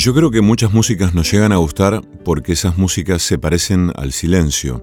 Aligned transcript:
Yo 0.00 0.14
creo 0.14 0.30
que 0.30 0.40
muchas 0.40 0.72
músicas 0.72 1.14
nos 1.14 1.30
llegan 1.30 1.52
a 1.52 1.56
gustar 1.56 2.00
porque 2.24 2.54
esas 2.54 2.78
músicas 2.78 3.20
se 3.20 3.38
parecen 3.38 3.92
al 3.96 4.12
silencio. 4.12 4.82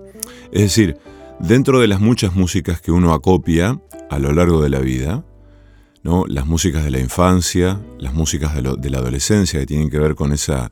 Es 0.51 0.61
decir, 0.61 0.95
dentro 1.39 1.79
de 1.79 1.87
las 1.87 1.99
muchas 1.99 2.35
músicas 2.35 2.81
que 2.81 2.91
uno 2.91 3.11
acopia 3.11 3.81
a 4.11 4.19
lo 4.19 4.31
largo 4.31 4.61
de 4.61 4.69
la 4.69 4.77
vida, 4.77 5.25
¿no? 6.03 6.25
las 6.27 6.45
músicas 6.45 6.83
de 6.83 6.91
la 6.91 6.99
infancia, 6.99 7.81
las 7.97 8.13
músicas 8.13 8.53
de, 8.53 8.89
la 8.91 8.97
adolescencia 8.99 9.59
que 9.59 9.65
tienen 9.65 9.89
que 9.89 9.97
ver 9.97 10.13
con 10.13 10.33
esa, 10.33 10.71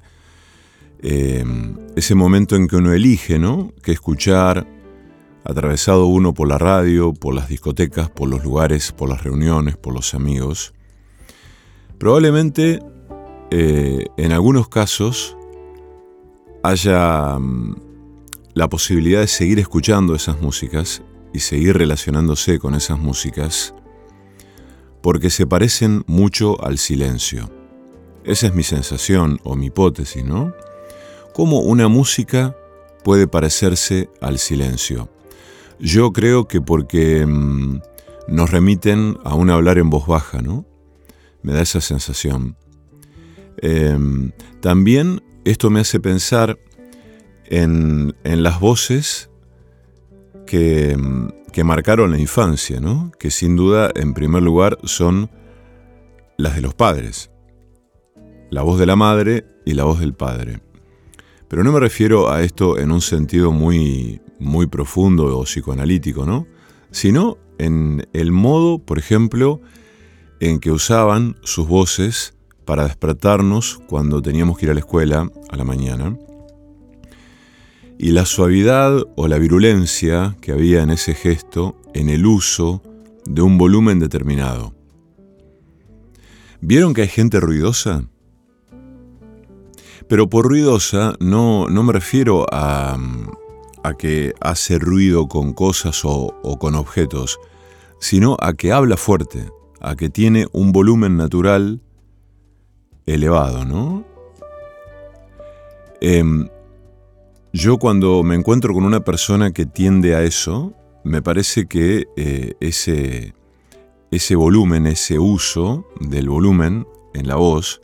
em, 1.01 1.75
ese 1.95 2.13
momento 2.13 2.55
en 2.55 2.67
que 2.67 2.75
uno 2.75 2.93
elige 2.93 3.39
¿no? 3.39 3.73
qué 3.81 3.93
escuchar, 3.93 4.67
atravesado 5.43 6.05
uno 6.05 6.35
por 6.35 6.47
la 6.47 6.59
radio, 6.59 7.15
por 7.15 7.33
las 7.33 7.49
discotecas, 7.49 8.11
por 8.11 8.29
los 8.29 8.43
lugares, 8.43 8.91
por 8.91 9.09
las 9.09 9.23
reuniones, 9.23 9.75
por 9.75 9.95
los 9.95 10.13
amigos. 10.13 10.75
Probablemente 11.97 12.79
eh, 13.51 14.05
en 14.17 14.31
algunos 14.31 14.67
casos 14.69 15.37
haya 16.63 17.37
mm, 17.39 17.75
la 18.53 18.69
posibilidad 18.69 19.19
de 19.19 19.27
seguir 19.27 19.59
escuchando 19.59 20.15
esas 20.15 20.41
músicas 20.41 21.03
y 21.33 21.39
seguir 21.39 21.77
relacionándose 21.77 22.59
con 22.59 22.75
esas 22.75 22.97
músicas 22.97 23.73
porque 25.01 25.29
se 25.29 25.45
parecen 25.45 26.03
mucho 26.07 26.63
al 26.65 26.79
silencio. 26.79 27.51
Esa 28.23 28.47
es 28.47 28.55
mi 28.55 28.63
sensación 28.63 29.39
o 29.43 29.55
mi 29.55 29.67
hipótesis, 29.67 30.25
¿no? 30.25 30.51
Cómo 31.31 31.59
una 31.59 31.87
música 31.87 32.55
puede 33.03 33.27
parecerse 33.27 34.09
al 34.19 34.39
silencio. 34.39 35.09
Yo 35.79 36.11
creo 36.11 36.47
que 36.47 36.59
porque 36.59 37.23
mm, 37.23 37.81
nos 38.29 38.49
remiten 38.49 39.19
a 39.23 39.35
un 39.35 39.51
hablar 39.51 39.77
en 39.77 39.91
voz 39.91 40.07
baja, 40.07 40.41
¿no? 40.41 40.65
Me 41.43 41.53
da 41.53 41.61
esa 41.61 41.81
sensación. 41.81 42.57
Em, 43.67 44.31
también 44.61 45.23
esto 45.43 45.71
me 45.71 45.79
hace 45.79 45.99
pensar 45.99 46.59
en, 47.45 48.13
las 48.23 48.59
voces 48.59 49.31
que, 50.45 50.95
que, 51.51 51.63
marcaron 51.63 52.11
la 52.11 52.19
infancia, 52.19 52.79
¿no? 52.79 53.11
que 53.17 53.31
sin 53.31 53.55
duda 53.55 53.89
en 53.95 54.13
primer 54.13 54.43
lugar 54.43 54.77
son 54.83 55.31
las 56.37 56.53
de 56.53 56.61
los 56.61 56.75
padres, 56.75 57.31
la 58.51 58.61
voz 58.61 58.77
de 58.77 58.85
la 58.85 58.95
madre 58.95 59.47
y 59.65 59.73
la 59.73 59.85
voz 59.85 59.99
del 59.99 60.13
padre. 60.13 60.61
Pero 61.47 61.63
no 61.63 61.71
me 61.71 61.79
refiero 61.79 62.29
a 62.29 62.43
esto 62.43 62.77
en 62.77 62.91
un 62.91 63.01
sentido 63.01 63.51
muy, 63.51 64.21
muy 64.37 64.67
profundo 64.67 65.39
o 65.39 65.43
psicoanalítico, 65.43 66.23
¿no? 66.23 66.45
sino 66.91 67.39
en 67.57 68.07
el 68.13 68.31
modo, 68.31 68.77
por 68.77 68.99
ejemplo, 68.99 69.59
en 70.39 70.59
que 70.59 70.69
usaban 70.69 71.37
sus 71.41 71.67
voces 71.67 72.34
para 72.65 72.85
despertarnos 72.85 73.79
cuando 73.87 74.21
teníamos 74.21 74.57
que 74.57 74.65
ir 74.65 74.71
a 74.71 74.73
la 74.73 74.79
escuela 74.79 75.29
a 75.49 75.55
la 75.55 75.63
mañana. 75.63 76.17
Y 77.97 78.09
la 78.11 78.25
suavidad 78.25 79.01
o 79.15 79.27
la 79.27 79.37
virulencia 79.37 80.35
que 80.41 80.51
había 80.51 80.83
en 80.83 80.89
ese 80.89 81.13
gesto 81.13 81.75
en 81.93 82.09
el 82.09 82.25
uso 82.25 82.81
de 83.25 83.41
un 83.41 83.57
volumen 83.57 83.99
determinado. 83.99 84.73
¿Vieron 86.59 86.93
que 86.93 87.03
hay 87.03 87.07
gente 87.07 87.39
ruidosa? 87.39 88.03
Pero 90.07 90.29
por 90.29 90.45
ruidosa 90.45 91.15
no, 91.19 91.67
no 91.67 91.83
me 91.83 91.93
refiero 91.93 92.45
a, 92.51 92.97
a, 93.83 93.93
que 93.93 94.33
hace 94.41 94.77
ruido 94.77 95.27
con 95.27 95.53
cosas 95.53 96.03
o, 96.05 96.35
o 96.43 96.59
con 96.59 96.75
objetos, 96.75 97.39
sino 97.99 98.37
a 98.39 98.53
que 98.53 98.71
habla 98.71 98.97
fuerte, 98.97 99.49
a 99.79 99.95
que 99.95 100.09
tiene 100.09 100.47
un 100.51 100.71
volumen 100.71 101.17
natural 101.17 101.81
elevado, 103.05 103.65
¿no? 103.65 104.05
Em, 106.01 106.49
yo 107.53 107.77
cuando 107.77 108.21
me 108.23 108.35
encuentro 108.35 108.73
con 108.73 108.83
una 108.83 108.99
persona 108.99 109.51
que 109.51 109.65
tiende 109.65 110.15
a 110.15 110.23
eso, 110.23 110.73
me 111.03 111.21
parece 111.21 111.67
que 111.67 112.07
eh, 112.17 112.53
ese, 112.59 113.33
ese 114.11 114.35
volumen, 114.35 114.87
ese 114.87 115.19
uso 115.19 115.87
del 115.99 116.29
volumen 116.29 116.85
en 117.13 117.27
la 117.27 117.35
voz, 117.35 117.81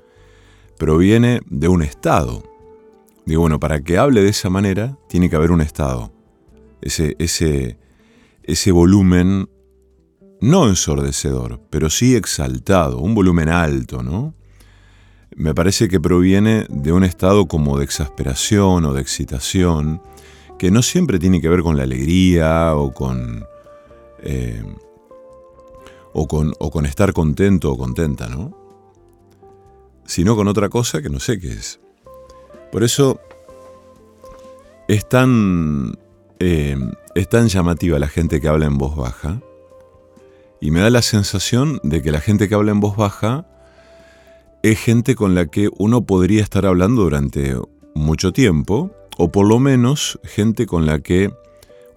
proviene 0.78 1.42
de 1.46 1.68
un 1.68 1.84
estado. 1.84 2.44
Digo, 3.26 3.42
bueno, 3.42 3.60
para 3.60 3.82
que 3.82 3.98
hable 3.98 4.22
de 4.22 4.30
esa 4.30 4.50
manera, 4.50 4.98
tiene 5.08 5.30
que 5.30 5.36
haber 5.36 5.52
un 5.52 5.62
estado. 5.62 6.12
Ese, 6.82 7.16
ese, 7.20 7.78
ese 8.44 8.72
volumen 8.72 9.48
no 10.42 10.68
ensordecedor, 10.68 11.62
pero 11.70 11.90
sí 11.92 12.16
exaltado, 12.16 12.98
un 12.98 13.14
volumen 13.14 13.48
alto, 13.48 14.02
¿no? 14.02 14.34
Me 15.36 15.56
parece 15.56 15.88
que 15.88 16.00
proviene 16.00 16.66
de 16.70 16.92
un 16.92 17.04
estado 17.04 17.48
como 17.48 17.78
de 17.78 17.86
exasperación 17.86 18.86
o 18.86 18.94
de 18.94 19.02
excitación, 19.02 20.02
que 20.60 20.72
no 20.72 20.82
siempre 20.82 21.20
tiene 21.20 21.42
que 21.42 21.50
ver 21.50 21.64
con 21.64 21.78
la 21.78 21.84
alegría 21.84 22.76
o 22.76 22.94
con, 22.94 23.46
eh, 24.24 24.64
o 26.14 26.28
con, 26.28 26.54
o 26.60 26.70
con 26.70 26.86
estar 26.86 27.14
contento 27.14 27.72
o 27.72 27.78
contenta, 27.78 28.28
¿no? 28.28 28.58
Sino 30.06 30.36
con 30.36 30.48
otra 30.48 30.70
cosa 30.70 31.02
que 31.02 31.10
no 31.10 31.20
sé 31.20 31.40
qué 31.40 31.50
es. 31.50 31.80
Por 32.72 32.84
eso 32.84 33.20
es 34.88 35.08
tan, 35.08 35.98
eh, 36.40 36.78
es 37.16 37.30
tan 37.30 37.48
llamativa 37.48 37.98
la 38.00 38.08
gente 38.08 38.42
que 38.42 38.48
habla 38.48 38.66
en 38.66 38.78
voz 38.78 38.96
baja, 38.96 39.42
y 40.60 40.70
me 40.70 40.82
da 40.82 40.92
la 40.92 41.02
sensación 41.02 41.80
de 41.84 42.04
que 42.04 42.12
la 42.12 42.22
gente 42.22 42.48
que 42.48 42.54
habla 42.54 42.72
en 42.72 42.80
voz 42.80 42.96
baja 42.96 43.48
es 44.64 44.80
gente 44.80 45.16
con 45.16 45.34
la 45.34 45.48
que 45.48 45.70
uno 45.78 46.06
podría 46.06 46.42
estar 46.42 46.66
hablando 46.66 47.04
durante 47.04 47.56
mucho 47.96 48.32
tiempo, 48.32 48.92
o 49.18 49.32
por 49.32 49.48
lo 49.48 49.60
menos 49.60 50.20
gente 50.24 50.66
con 50.66 50.86
la 50.86 51.00
que 51.00 51.32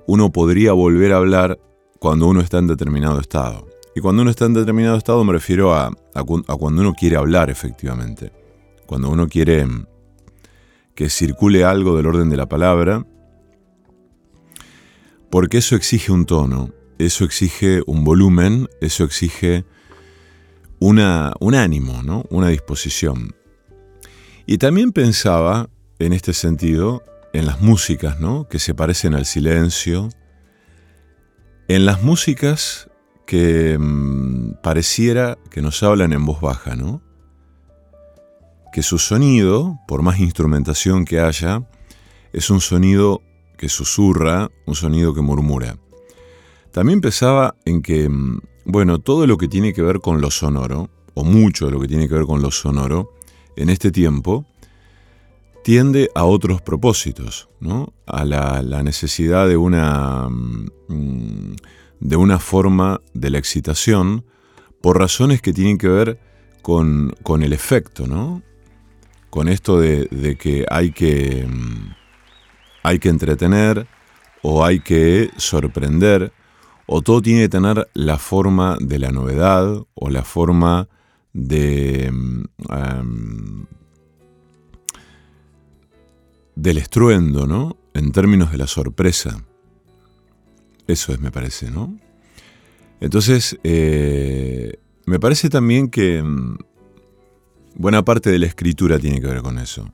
uno 0.07 0.33
podría 0.33 0.73
volver 0.73 1.13
a 1.13 1.19
hablar 1.19 1.59
cuando 1.99 2.27
uno 2.27 2.41
está 2.41 2.59
en 2.59 2.67
determinado 2.67 3.21
estado. 3.21 3.67
Y 3.95 4.01
cuando 4.01 4.23
uno 4.23 4.31
está 4.31 4.47
en 4.47 4.55
determinado 4.55 4.97
estado 4.97 5.23
me 5.25 5.33
refiero 5.33 5.75
a, 5.75 5.91
cuando 6.59 6.83
uno 6.83 6.95
quiere 6.95 7.17
hablar 7.17 7.51
efectivamente. 7.51 8.33
Cuando 8.87 9.11
uno 9.11 9.29
quiere 9.29 9.67
que 10.95 11.09
circule 11.09 11.65
algo 11.65 11.97
del 11.97 12.07
orden 12.07 12.29
de 12.29 12.37
la 12.37 12.49
palabra, 12.49 13.07
porque 15.31 15.59
eso 15.59 15.77
exige 15.77 16.13
un 16.13 16.27
tono, 16.27 16.71
eso 16.99 17.25
exige 17.25 17.83
un 17.87 18.05
volumen, 18.05 18.69
eso 18.81 19.05
exige 19.05 19.65
un 20.85 21.55
ánimo, 21.55 22.03
¿no? 22.03 22.25
una 22.29 22.49
disposición. 22.49 23.35
Y 24.47 24.59
también 24.59 24.93
pensaba, 24.93 25.71
en 25.99 26.13
este 26.13 26.35
sentido, 26.35 27.03
en 27.33 27.47
las 27.47 27.63
músicas 27.63 28.21
¿no? 28.21 28.47
que 28.49 28.59
se 28.59 28.75
parecen 28.75 29.15
al 29.15 29.25
silencio, 29.25 30.11
en 31.69 31.87
las 31.87 32.03
músicas 32.03 32.91
que 33.27 33.79
mm, 33.79 34.61
pareciera 34.63 35.39
que 35.51 35.63
nos 35.63 35.83
hablan 35.83 36.13
en 36.13 36.27
voz 36.27 36.43
baja, 36.43 36.77
¿no? 36.77 37.03
que 38.71 38.83
su 38.83 38.99
sonido, 38.99 39.79
por 39.89 40.03
más 40.03 40.19
instrumentación 40.19 41.07
que 41.07 41.21
haya, 41.21 41.67
es 42.33 42.51
un 42.51 42.61
sonido 42.61 43.23
que 43.57 43.71
susurra, 43.71 44.51
un 44.67 44.75
sonido 44.75 45.15
que 45.15 45.23
murmura. 45.23 45.79
También 46.73 47.01
pensaba 47.01 47.55
en 47.65 47.81
que 47.81 48.09
mm, 48.09 48.41
bueno, 48.65 48.99
todo 48.99 49.27
lo 49.27 49.37
que 49.37 49.49
tiene 49.49 49.73
que 49.73 49.83
ver 49.83 50.01
con 50.01 50.21
lo 50.21 50.31
sonoro, 50.31 50.91
o 51.15 51.25
mucho 51.25 51.67
de 51.67 51.73
lo 51.73 51.81
que 51.81 51.89
tiene 51.89 52.09
que 52.09 52.15
ver 52.15 52.25
con 52.25 52.43
lo 52.43 52.51
sonoro, 52.51 53.13
en 53.57 53.71
este 53.71 53.91
tiempo, 53.91 54.45
tiende 55.63 56.11
a 56.15 56.25
otros 56.25 56.61
propósitos, 56.61 57.49
¿no? 57.61 57.93
a 58.07 58.25
la, 58.25 58.83
necesidad 58.83 59.49
de 59.49 59.57
una, 59.57 60.29
mm, 60.29 61.55
de 62.01 62.17
una 62.17 62.39
forma 62.39 63.01
de 63.15 63.31
la 63.31 63.39
excitación 63.39 64.25
por 64.83 64.99
razones 64.99 65.41
que 65.41 65.53
tienen 65.53 65.79
que 65.79 65.89
ver 65.89 66.19
con, 66.61 67.15
el 67.41 67.53
efecto, 67.53 68.07
¿no? 68.07 68.43
con 69.31 69.49
esto 69.49 69.79
de, 69.79 70.07
de 70.11 70.37
que, 70.37 70.67
hay 70.69 70.91
que 70.91 71.47
mm, 71.49 72.05
hay 72.85 72.99
que 72.99 73.09
entretener 73.09 73.89
o 74.43 74.65
hay 74.65 74.79
que 74.81 75.31
sorprender 75.39 76.33
o 76.87 77.03
todo 77.03 77.23
tiene 77.23 77.43
que 77.43 77.49
tener 77.49 77.89
la 77.95 78.19
forma 78.19 78.77
de 78.81 78.99
la 78.99 79.11
novedad 79.11 79.85
o 79.95 80.11
la 80.11 80.23
forma 80.23 80.89
de 81.33 82.07
em, 82.07 82.45
del 86.55 86.79
estruendo, 86.79 87.47
¿no? 87.47 87.77
En 87.95 88.13
términos 88.13 88.53
de 88.53 88.59
la 88.59 88.67
sorpresa. 88.67 89.45
Eso 90.87 91.13
es, 91.13 91.21
me 91.21 91.31
parece, 91.31 91.71
¿no? 91.71 91.97
Entonces, 93.01 93.59
eh, 93.65 94.79
me 95.07 95.19
parece 95.19 95.49
también 95.49 95.89
que 95.89 96.19
em, 96.19 96.57
buena 97.75 98.05
parte 98.05 98.31
de 98.31 98.39
la 98.39 98.47
escritura 98.47 98.99
tiene 98.99 99.21
que 99.21 99.27
ver 99.27 99.43
con 99.43 99.59
eso. 99.59 99.93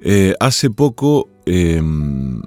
Eh, 0.00 0.34
hace 0.40 0.70
poco 0.70 1.28
em, 1.46 2.42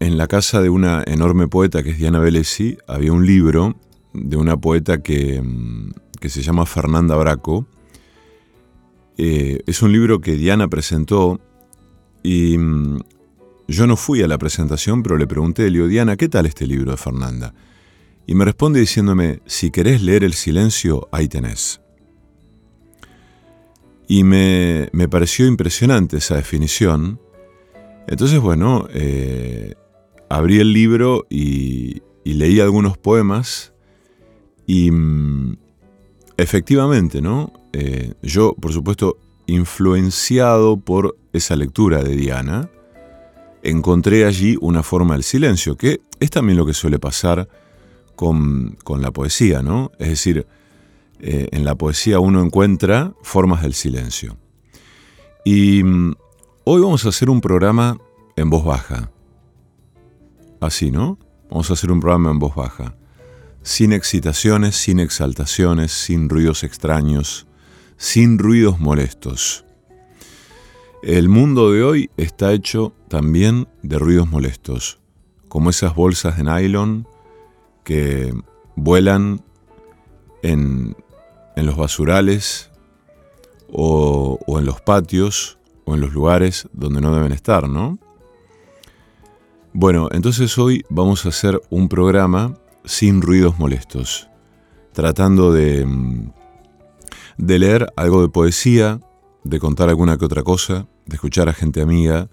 en 0.00 0.16
la 0.16 0.26
casa 0.26 0.60
de 0.62 0.70
una 0.70 1.02
enorme 1.06 1.48
poeta 1.48 1.82
que 1.82 1.90
es 1.90 1.98
Diana 1.98 2.18
Bellesi 2.18 2.78
había 2.86 3.12
un 3.12 3.26
libro 3.26 3.76
de 4.12 4.36
una 4.36 4.56
poeta 4.56 5.02
que, 5.02 5.40
mm, 5.42 5.92
que 6.20 6.28
se 6.28 6.42
llama 6.42 6.66
Fernanda 6.66 7.16
Braco. 7.16 7.66
Eh, 9.16 9.60
es 9.66 9.82
un 9.82 9.92
libro 9.92 10.20
que 10.20 10.36
Diana 10.36 10.68
presentó 10.68 11.40
y 12.22 12.56
mm, 12.58 12.98
yo 13.68 13.86
no 13.86 13.96
fui 13.96 14.22
a 14.22 14.28
la 14.28 14.38
presentación, 14.38 15.02
pero 15.02 15.16
le 15.16 15.26
pregunté, 15.26 15.66
a 15.66 15.70
Diana, 15.70 16.16
¿qué 16.16 16.28
tal 16.28 16.46
este 16.46 16.66
libro 16.66 16.92
de 16.92 16.96
Fernanda? 16.96 17.54
Y 18.26 18.34
me 18.34 18.44
responde 18.44 18.80
diciéndome, 18.80 19.40
si 19.46 19.70
querés 19.70 20.02
leer 20.02 20.24
el 20.24 20.34
silencio, 20.34 21.08
ahí 21.12 21.28
tenés. 21.28 21.80
Y 24.06 24.24
me, 24.24 24.88
pareció 25.10 25.46
impresionante 25.46 26.16
esa 26.16 26.36
definición. 26.36 27.20
Entonces, 28.06 28.40
bueno, 28.40 28.88
eh, 28.92 29.74
abrí 30.28 30.58
el 30.60 30.72
libro 30.72 31.26
y, 31.30 32.02
leí 32.24 32.60
algunos 32.60 32.98
poemas 32.98 33.72
y 34.66 34.90
mm, 34.90 35.56
efectivamente, 36.36 37.22
¿no? 37.22 37.54
Eh, 37.72 38.12
yo, 38.22 38.54
por 38.54 38.70
supuesto, 38.70 39.16
influenciado 39.46 40.78
por 40.78 41.16
esa 41.32 41.56
lectura 41.56 42.02
de 42.02 42.14
Diana, 42.16 42.70
encontré 43.62 44.26
allí 44.26 44.58
una 44.60 44.82
forma 44.82 45.14
del 45.14 45.22
silencio, 45.22 45.76
que 45.76 46.02
es 46.20 46.30
también 46.30 46.58
lo 46.58 46.66
que 46.66 46.74
suele 46.74 46.98
pasar 46.98 47.48
con, 48.14 48.76
con 48.84 49.00
la 49.00 49.10
poesía, 49.10 49.62
¿no? 49.62 49.90
Es 49.98 50.08
decir, 50.08 50.46
eh, 51.20 51.48
en 51.50 51.64
la 51.64 51.74
poesía 51.74 52.20
uno 52.20 52.42
encuentra 52.42 53.14
formas 53.22 53.62
del 53.62 53.74
silencio. 53.74 54.36
Y 55.44 55.82
mm, 55.82 56.14
hoy 56.64 56.82
vamos 56.82 57.06
a 57.06 57.08
hacer 57.08 57.30
un 57.30 57.40
programa 57.40 57.98
en 58.36 58.50
voz 58.50 58.64
baja. 58.64 59.10
Así, 60.60 60.90
¿no? 60.90 61.18
Vamos 61.50 61.70
a 61.70 61.74
hacer 61.74 61.90
un 61.90 62.00
programa 62.00 62.30
en 62.30 62.38
voz 62.38 62.54
baja. 62.54 62.94
Sin 63.62 63.92
excitaciones, 63.92 64.76
sin 64.76 65.00
exaltaciones, 65.00 65.92
sin 65.92 66.28
ruidos 66.28 66.64
extraños, 66.64 67.46
sin 67.96 68.38
ruidos 68.38 68.78
molestos. 68.78 69.64
El 71.02 71.28
mundo 71.28 71.70
de 71.70 71.82
hoy 71.82 72.10
está 72.16 72.52
hecho 72.52 72.92
también 73.08 73.68
de 73.82 73.98
ruidos 73.98 74.28
molestos, 74.28 74.98
como 75.48 75.70
esas 75.70 75.94
bolsas 75.94 76.36
de 76.36 76.44
nylon 76.44 77.06
que 77.84 78.34
vuelan 78.74 79.42
en 80.42 80.96
en 81.58 81.66
los 81.66 81.76
basurales 81.76 82.70
o, 83.72 84.38
en 84.46 84.64
los 84.64 84.80
patios 84.80 85.58
o 85.84 85.94
en 85.94 86.00
los 86.00 86.12
lugares 86.12 86.68
donde 86.72 87.00
no 87.00 87.12
deben 87.12 87.32
estar, 87.32 87.68
¿no? 87.68 87.98
Bueno, 89.72 90.08
entonces 90.12 90.56
hoy 90.58 90.84
vamos 90.88 91.26
a 91.26 91.28
hacer 91.28 91.60
un 91.70 91.88
programa 91.88 92.54
sin 92.84 93.20
ruidos 93.20 93.58
molestos, 93.58 94.28
tratando 94.92 95.52
de, 95.52 95.84
mm, 95.84 96.32
de 97.36 97.58
leer 97.58 97.92
algo 97.96 98.22
de 98.22 98.28
poesía, 98.28 99.00
de 99.44 99.60
contar 99.60 99.88
alguna 99.88 100.16
que 100.16 100.24
otra 100.24 100.42
cosa, 100.42 100.86
de 101.06 101.16
escuchar 101.16 101.48
a 101.48 101.52
gente 101.52 101.82
amiga 101.82 102.28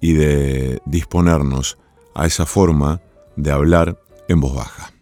y 0.00 0.12
de 0.12 0.80
disponernos 0.86 1.78
a 2.14 2.26
esa 2.26 2.46
forma 2.46 3.00
de 3.36 3.52
hablar 3.52 3.98
en 4.28 4.40
voz 4.40 4.54
baja. 4.54 4.95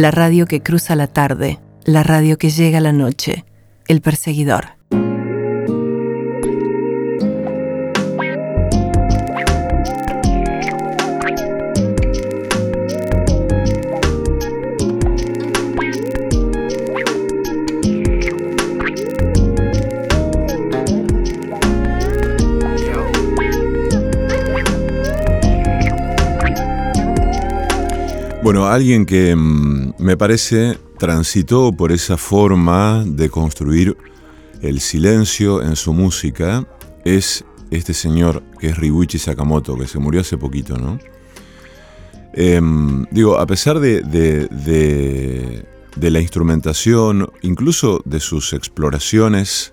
La 0.00 0.10
radio 0.10 0.46
que 0.46 0.62
cruza 0.62 0.96
la 0.96 1.08
tarde, 1.08 1.60
la 1.84 2.02
radio 2.02 2.38
que 2.38 2.48
llega 2.48 2.80
la 2.80 2.92
noche, 2.92 3.44
el 3.86 4.00
perseguidor. 4.00 4.79
Bueno, 28.50 28.66
alguien 28.66 29.06
que 29.06 29.36
mm, 29.36 29.92
me 30.00 30.16
parece 30.16 30.76
transitó 30.98 31.70
por 31.70 31.92
esa 31.92 32.16
forma 32.16 33.04
de 33.06 33.30
construir 33.30 33.96
el 34.60 34.80
silencio 34.80 35.62
en 35.62 35.76
su 35.76 35.92
música 35.92 36.66
es 37.04 37.44
este 37.70 37.94
señor 37.94 38.42
que 38.58 38.70
es 38.70 38.76
Ryuichi 38.76 39.20
Sakamoto, 39.20 39.76
que 39.76 39.86
se 39.86 40.00
murió 40.00 40.22
hace 40.22 40.36
poquito, 40.36 40.76
¿no? 40.76 40.98
Em, 42.32 43.06
digo, 43.12 43.38
a 43.38 43.46
pesar 43.46 43.78
de, 43.78 44.02
de, 44.02 46.10
la 46.10 46.18
instrumentación, 46.18 47.30
incluso 47.42 48.02
de 48.04 48.18
sus 48.18 48.52
exploraciones 48.52 49.70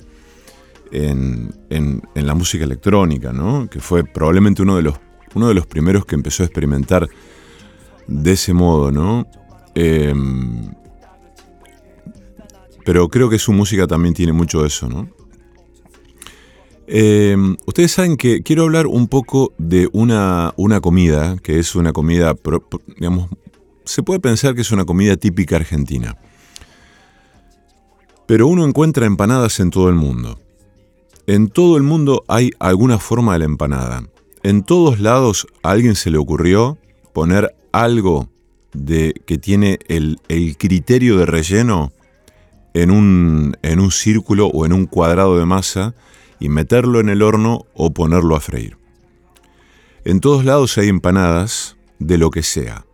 en, 0.92 1.52
en, 1.72 2.04
en, 2.14 2.28
la 2.28 2.36
música 2.36 2.64
electrónica, 2.64 3.34
¿no? 3.34 3.68
Que 3.72 3.80
fue 3.80 4.04
probablemente 4.04 4.62
uno 4.62 4.76
de 4.76 4.84
los, 4.84 5.00
uno 5.34 5.48
de 5.48 5.56
los 5.56 5.66
primeros 5.66 6.06
que 6.06 6.14
empezó 6.14 6.44
a 6.44 6.46
experimentar 6.46 7.10
de 8.08 8.32
ese 8.34 8.54
modo, 8.54 8.92
¿no? 8.92 9.28
Em, 9.76 10.74
pero 12.86 13.10
creo 13.10 13.30
que 13.30 13.40
su 13.40 13.52
música 13.52 13.86
también 13.86 14.14
tiene 14.14 14.34
mucho 14.34 14.66
eso, 14.66 14.88
¿no? 14.88 15.10
Em, 16.88 17.58
ustedes 17.66 17.92
saben 17.92 18.16
que 18.16 18.42
quiero 18.44 18.64
hablar 18.64 18.88
un 18.88 19.10
poco 19.10 19.54
de 19.58 19.90
una, 19.92 20.54
una 20.56 20.80
comida, 20.80 21.36
que 21.44 21.60
es 21.60 21.76
una 21.76 21.92
comida, 21.92 22.34
digamos, 22.96 23.30
se 23.84 24.04
puede 24.04 24.22
pensar 24.22 24.56
que 24.56 24.62
es 24.62 24.72
una 24.72 24.86
comida 24.86 25.18
típica 25.18 25.58
argentina. 25.58 26.18
Pero 28.26 28.48
uno 28.48 28.66
encuentra 28.66 29.06
empanadas 29.06 29.60
en 29.60 29.70
todo 29.70 29.90
el 29.90 29.96
mundo. 29.96 30.40
En 31.28 31.50
todo 31.50 31.76
el 31.76 31.84
mundo 31.84 32.24
hay 32.30 32.52
alguna 32.60 33.00
forma 33.00 33.34
de 33.34 33.40
la 33.40 33.46
empanada. 33.46 34.04
En 34.44 34.64
todos 34.64 35.00
lados 35.00 35.46
a 35.64 35.72
alguien 35.72 35.96
se 35.96 36.10
le 36.10 36.18
ocurrió 36.18 36.78
poner 37.12 37.54
algo 37.84 38.30
de, 38.74 39.14
que 39.26 39.38
tiene 39.38 39.80
el, 39.88 40.20
criterio 40.58 41.18
de 41.18 41.26
relleno 41.26 41.92
en 42.74 42.92
un, 42.92 43.58
en 43.62 43.80
un 43.80 43.92
círculo 43.92 44.48
o 44.48 44.66
en 44.66 44.74
un 44.74 44.86
cuadrado 44.86 45.38
de 45.38 45.46
masa 45.46 45.96
y 46.40 46.50
meterlo 46.50 47.00
en 47.00 47.10
el 47.10 47.22
horno 47.22 47.66
o 47.74 47.92
ponerlo 47.94 48.36
a 48.36 48.40
freír. 48.40 48.78
En 50.06 50.20
todos 50.20 50.46
lados 50.46 50.78
hay 50.78 50.90
empanadas 50.90 51.78
de 52.00 52.18
lo 52.18 52.30
que 52.32 52.44
sea. 52.44 52.86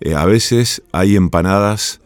Eh, 0.00 0.14
a 0.14 0.24
veces 0.24 0.82
hay 0.92 1.16
empanadas 1.16 2.00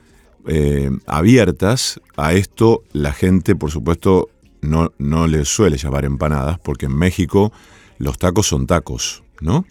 eh, 0.46 0.90
abiertas. 1.06 2.00
A 2.16 2.34
esto 2.34 2.84
la 2.92 3.12
gente, 3.12 3.54
por 3.54 3.70
supuesto, 3.70 4.28
no, 4.60 4.92
no 4.98 5.26
le 5.26 5.44
suele 5.44 5.76
llamar 5.76 6.04
empanadas, 6.04 6.58
porque 6.58 6.86
en 6.86 6.96
México 6.96 7.52
los 7.98 8.18
tacos 8.18 8.46
son 8.46 8.66
tacos, 8.66 9.22
¿no? 9.40 9.64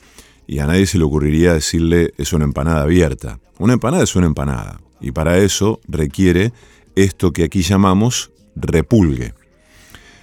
Y 0.47 0.59
a 0.59 0.67
nadie 0.67 0.85
se 0.85 0.97
le 0.97 1.03
ocurriría 1.03 1.53
decirle 1.53 2.13
es 2.17 2.33
una 2.33 2.45
empanada 2.45 2.83
abierta. 2.83 3.39
Una 3.59 3.73
empanada 3.73 4.03
es 4.03 4.15
una 4.15 4.27
empanada 4.27 4.81
y 4.99 5.11
para 5.11 5.37
eso 5.37 5.79
requiere 5.87 6.53
esto 6.95 7.31
que 7.31 7.43
aquí 7.43 7.61
llamamos 7.61 8.31
repulgue. 8.55 9.33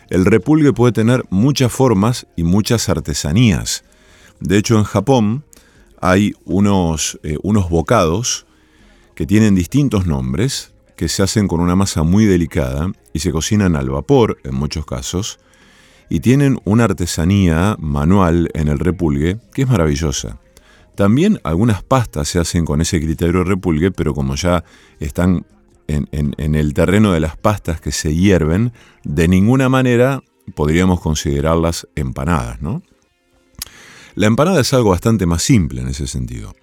El 0.09 0.25
repulgue 0.25 0.73
puede 0.73 0.93
tener 0.93 1.25
muchas 1.31 1.73
formas 1.73 2.27
y 2.37 2.43
muchas 2.43 2.89
artesanías. 2.89 3.85
De 4.41 4.57
hecho, 4.59 4.77
en 4.77 4.85
Japón 4.85 5.45
hay 6.01 6.35
unos, 6.45 7.21
eh, 7.23 7.37
unos 7.43 7.69
bocados 7.69 8.47
que 9.15 9.27
tienen 9.27 9.55
distintos 9.55 10.07
nombres, 10.07 10.73
que 10.97 11.09
se 11.09 11.23
hacen 11.23 11.47
con 11.47 11.61
una 11.61 11.77
masa 11.77 12.03
muy 12.03 12.25
delicada 12.25 12.93
y 13.13 13.21
se 13.21 13.33
cocinan 13.33 13.77
al 13.77 13.91
vapor 13.91 14.39
en 14.45 14.55
muchos 14.55 14.85
casos, 14.85 15.39
y 16.11 16.21
tienen 16.21 16.59
una 16.65 16.85
artesanía 16.85 17.77
manual 17.79 18.51
en 18.53 18.69
el 18.69 18.79
repulgue 18.79 19.39
que 19.55 19.63
es 19.63 19.69
maravillosa. 19.69 20.39
También 20.97 21.41
algunas 21.45 21.83
pastas 21.83 22.29
se 22.29 22.39
hacen 22.39 22.67
con 22.67 22.83
ese 22.83 23.01
criterio 23.01 23.45
repulgue, 23.45 23.91
pero 23.93 24.13
como 24.13 24.35
ya 24.35 24.65
están 24.99 25.47
en, 25.87 26.55
el 26.55 26.75
terreno 26.75 27.13
de 27.13 27.21
las 27.21 27.37
pastas 27.37 27.81
que 27.81 27.93
se 27.93 28.15
hierven, 28.15 28.73
de 29.05 29.29
ninguna 29.29 29.69
manera 29.69 30.23
podríamos 30.55 31.01
considerarlas 31.01 31.89
empanadas, 31.95 32.61
¿no? 32.61 32.83
La 34.15 34.27
empanada 34.27 34.61
es 34.61 34.75
algo 34.75 34.91
bastante 34.91 35.25
más 35.27 35.43
simple 35.43 35.81
en 35.81 35.89
ese 35.89 36.07
sentido. 36.07 36.55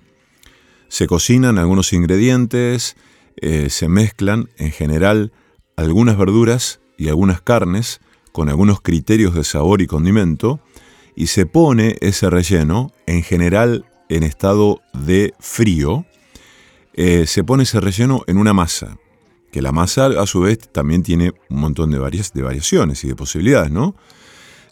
Se 0.89 1.07
cocinan 1.07 1.57
algunos 1.57 1.93
ingredientes, 1.93 2.95
eh, 3.37 3.69
se 3.69 3.87
mezclan 3.87 4.49
en 4.57 4.71
general 4.71 5.31
algunas 5.77 6.17
verduras 6.17 6.81
y 6.97 7.07
algunas 7.07 7.41
carnes, 7.41 8.01
con 8.37 8.49
algunos 8.49 8.81
criterios 8.81 9.33
de 9.33 9.43
sabor 9.43 9.81
y 9.81 9.87
condimento 9.87 10.59
y 11.15 11.25
se 11.25 11.47
pone 11.47 11.97
ese 12.01 12.29
relleno, 12.29 12.93
en 13.07 13.23
general 13.23 13.85
en 14.09 14.21
estado 14.21 14.79
de 14.93 15.33
frío, 15.39 16.05
eh, 16.93 17.25
se 17.25 17.43
pone 17.43 17.63
ese 17.63 17.79
relleno 17.79 18.21
en 18.27 18.37
una 18.37 18.53
masa, 18.53 18.99
que 19.51 19.63
la 19.63 19.71
masa 19.71 20.05
a 20.21 20.27
su 20.27 20.41
vez 20.41 20.59
también 20.71 21.01
tiene 21.01 21.33
un 21.49 21.61
montón 21.61 21.89
de, 21.89 21.97
de 21.97 22.41
variaciones 22.43 23.03
y 23.03 23.07
de 23.07 23.15
posibilidades, 23.15 23.71
¿no? 23.71 23.95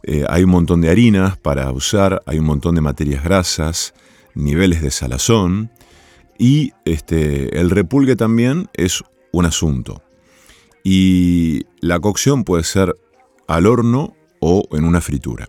Eh, 0.04 0.26
hay 0.30 0.44
un 0.44 0.52
montón 0.52 0.82
de 0.82 0.92
harinas 0.92 1.36
para 1.36 1.72
usar, 1.72 2.22
hay 2.28 2.38
un 2.38 2.46
montón 2.46 2.76
de 2.76 2.82
materias 2.82 3.24
grasas, 3.24 3.96
niveles 4.36 4.84
de 4.84 4.92
salazón 4.92 5.72
y 6.38 6.72
este, 6.86 7.60
el 7.60 7.72
repulgue 7.72 8.16
también 8.16 8.70
es 8.76 9.04
un 9.32 9.48
asunto. 9.48 10.04
Y 10.84 11.64
la 11.80 12.00
cocción 12.00 12.44
puede 12.44 12.64
ser 12.64 12.96
al 13.48 13.66
horno 13.66 14.16
o 14.40 14.68
en 14.72 14.86
una 14.86 15.02
fritura. 15.02 15.48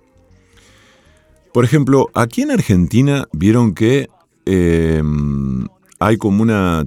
Por 1.52 1.64
ejemplo, 1.64 2.10
aquí 2.14 2.42
en 2.42 2.50
Argentina 2.50 3.28
vieron 3.32 3.74
que 3.74 4.08
em, 4.44 5.66
hay 5.98 6.18
como 6.18 6.42
una, 6.42 6.84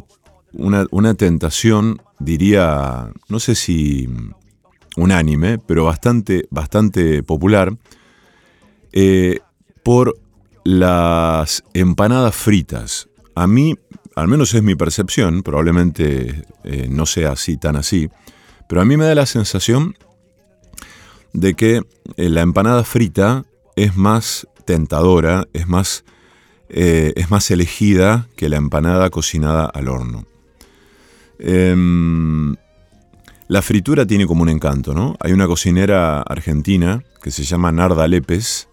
una, 0.53 1.13
tentación, 1.15 2.01
diría, 2.19 3.11
no 3.27 3.39
sé 3.39 3.55
si 3.55 4.07
unánime, 4.95 5.57
pero 5.57 5.85
bastante, 5.85 6.47
bastante 6.51 7.23
popular, 7.23 7.75
eh, 8.91 9.39
por 9.83 10.19
las 10.63 11.63
empanadas 11.73 12.35
fritas. 12.35 13.09
A 13.33 13.47
mí, 13.47 13.75
al 14.15 14.27
menos 14.27 14.53
es 14.53 14.61
mi 14.61 14.75
percepción, 14.75 15.41
probablemente 15.41 16.43
eh, 16.63 16.87
no 16.89 17.05
sea 17.05 17.31
así 17.31 17.57
tan 17.57 17.75
así, 17.75 18.09
pero 18.67 18.81
a 18.81 18.85
mí 18.85 18.97
me 18.97 19.05
da 19.05 19.15
la 19.15 19.25
sensación 19.25 19.95
de 21.33 21.53
que 21.53 21.81
eh, 22.17 22.29
la 22.29 22.41
empanada 22.41 22.83
frita 22.83 23.45
es 23.75 23.95
más 23.95 24.47
tentadora, 24.65 25.47
es 25.53 25.67
más, 25.67 26.03
eh, 26.69 27.13
es 27.15 27.31
más 27.31 27.49
elegida 27.51 28.27
que 28.35 28.49
la 28.49 28.57
empanada 28.57 29.09
cocinada 29.09 29.65
al 29.65 29.87
horno. 29.87 30.25
Em, 31.39 32.55
la 33.47 33.61
fritura 33.61 34.05
tiene 34.05 34.27
como 34.27 34.43
un 34.43 34.49
encanto, 34.49 34.93
¿no? 34.93 35.15
Hay 35.19 35.31
una 35.31 35.47
cocinera 35.47 36.21
argentina 36.21 37.03
que 37.21 37.31
se 37.31 37.43
llama 37.43 37.71
Narda 37.71 38.07
Lepes 38.07 38.67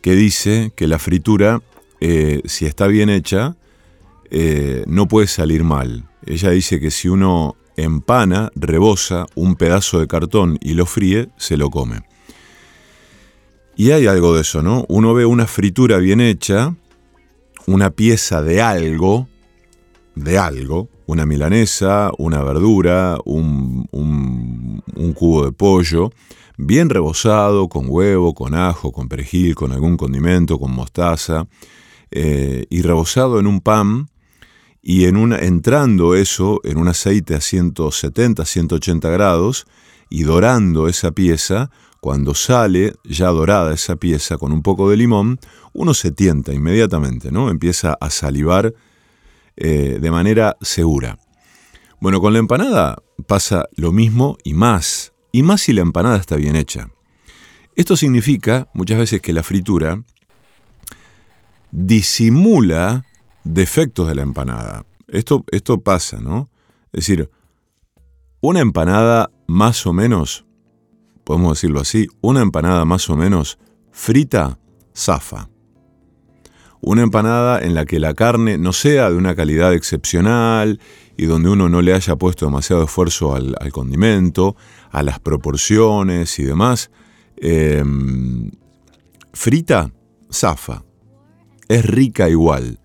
que 0.00 0.14
dice 0.14 0.72
que 0.76 0.86
la 0.86 0.98
fritura, 0.98 1.62
eh, 2.00 2.42
si 2.44 2.66
está 2.66 2.86
bien 2.86 3.08
hecha, 3.08 3.56
no 4.88 5.06
puede 5.06 5.28
salir 5.28 5.62
mal. 5.62 6.08
Ella 6.26 6.50
dice 6.50 6.80
que 6.80 6.90
si 6.90 7.06
uno 7.08 7.56
empana, 7.76 8.50
rebosa 8.54 9.26
un 9.34 9.56
pedazo 9.56 10.00
de 10.00 10.06
cartón 10.06 10.58
y 10.60 10.74
lo 10.74 10.86
fríe, 10.86 11.28
se 11.36 11.56
lo 11.56 11.70
come. 11.70 12.02
Y 13.76 13.90
hay 13.90 14.06
algo 14.06 14.34
de 14.34 14.42
eso, 14.42 14.62
¿no? 14.62 14.84
Uno 14.88 15.14
ve 15.14 15.26
una 15.26 15.46
fritura 15.46 15.98
bien 15.98 16.20
hecha, 16.20 16.74
una 17.66 17.90
pieza 17.90 18.42
de 18.42 18.62
algo, 18.62 19.28
de 20.14 20.38
algo, 20.38 20.88
una 21.06 21.26
milanesa, 21.26 22.10
una 22.18 22.42
verdura, 22.42 23.18
un, 23.24 23.88
cubo 25.14 25.44
de 25.44 25.52
pollo, 25.52 26.12
bien 26.56 26.88
rebozado, 26.88 27.68
con 27.68 27.86
huevo, 27.88 28.34
con 28.34 28.54
ajo, 28.54 28.92
con 28.92 29.08
perejil, 29.08 29.54
con 29.54 29.72
algún 29.72 29.96
condimento, 29.96 30.58
con 30.58 30.72
mostaza, 30.72 31.46
eh, 32.10 32.66
y 32.70 32.82
rebozado 32.82 33.40
en 33.40 33.46
un 33.46 33.60
pan 33.60 34.08
y 34.86 35.06
en 35.06 35.16
una, 35.16 35.38
entrando 35.38 36.14
eso 36.14 36.60
en 36.62 36.76
un 36.76 36.88
aceite 36.88 37.34
a 37.34 37.40
170, 37.40 38.44
180 38.44 39.08
grados 39.08 39.66
y 40.10 40.24
dorando 40.24 40.88
esa 40.88 41.10
pieza, 41.10 41.70
cuando 42.00 42.34
sale 42.34 42.92
ya 43.02 43.28
dorada 43.28 43.72
esa 43.72 43.96
pieza 43.96 44.36
con 44.36 44.52
un 44.52 44.62
poco 44.62 44.90
de 44.90 44.98
limón, 44.98 45.40
uno 45.72 45.94
se 45.94 46.12
tienta 46.12 46.52
inmediatamente, 46.52 47.32
¿no? 47.32 47.48
Empieza 47.48 47.96
a 47.98 48.10
salivar 48.10 48.74
eh, 49.56 49.98
de 49.98 50.10
manera 50.10 50.58
segura. 50.60 51.18
Bueno, 51.98 52.20
con 52.20 52.34
la 52.34 52.40
empanada 52.40 53.02
pasa 53.26 53.66
lo 53.76 53.90
mismo 53.90 54.36
y 54.44 54.52
más, 54.52 55.14
y 55.32 55.42
más 55.42 55.62
si 55.62 55.72
la 55.72 55.80
empanada 55.80 56.18
está 56.18 56.36
bien 56.36 56.56
hecha. 56.56 56.90
Esto 57.74 57.96
significa 57.96 58.68
muchas 58.74 58.98
veces 58.98 59.22
que 59.22 59.32
la 59.32 59.42
fritura 59.42 60.04
disimula 61.70 63.06
defectos 63.44 64.08
de 64.08 64.14
la 64.14 64.22
empanada. 64.22 64.86
Esto, 65.08 65.44
esto 65.52 65.80
pasa, 65.80 66.18
¿no? 66.20 66.50
Es 66.92 67.06
decir, 67.06 67.30
una 68.40 68.60
empanada 68.60 69.30
más 69.46 69.86
o 69.86 69.92
menos, 69.92 70.44
podemos 71.24 71.56
decirlo 71.56 71.80
así, 71.80 72.08
una 72.20 72.40
empanada 72.40 72.84
más 72.84 73.08
o 73.10 73.16
menos 73.16 73.58
frita, 73.90 74.58
zafa. 74.94 75.48
Una 76.80 77.02
empanada 77.02 77.60
en 77.60 77.74
la 77.74 77.86
que 77.86 77.98
la 77.98 78.12
carne 78.12 78.58
no 78.58 78.74
sea 78.74 79.10
de 79.10 79.16
una 79.16 79.34
calidad 79.34 79.72
excepcional 79.72 80.80
y 81.16 81.24
donde 81.24 81.48
uno 81.48 81.68
no 81.68 81.80
le 81.80 81.94
haya 81.94 82.16
puesto 82.16 82.44
demasiado 82.44 82.84
esfuerzo 82.84 83.34
al, 83.34 83.56
condimento, 83.72 84.56
a 84.90 85.02
las 85.02 85.18
proporciones 85.20 86.38
y 86.38 86.44
demás, 86.44 86.90
em, 87.36 88.50
frita, 89.32 89.90
zafa. 90.30 90.84
Es 91.68 91.86
rica 91.86 92.28
igual. 92.28 92.78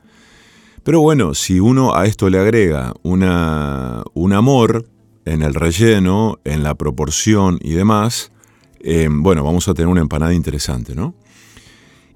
Pero 0.83 1.01
bueno, 1.01 1.33
si 1.33 1.59
uno 1.59 1.95
a 1.95 2.05
esto 2.05 2.29
le 2.29 2.39
agrega 2.39 2.93
una, 3.03 4.03
un 4.13 4.33
amor 4.33 4.87
en 5.25 5.41
el 5.41 5.53
relleno, 5.53 6.39
en 6.43 6.63
la 6.63 6.75
proporción 6.75 7.59
y 7.61 7.73
demás, 7.73 8.31
em, 8.79 9.21
bueno, 9.21 9.43
vamos 9.43 9.67
a 9.67 9.73
tener 9.73 9.87
una 9.87 10.01
empanada 10.01 10.33
interesante, 10.33 10.95
¿no? 10.95 11.13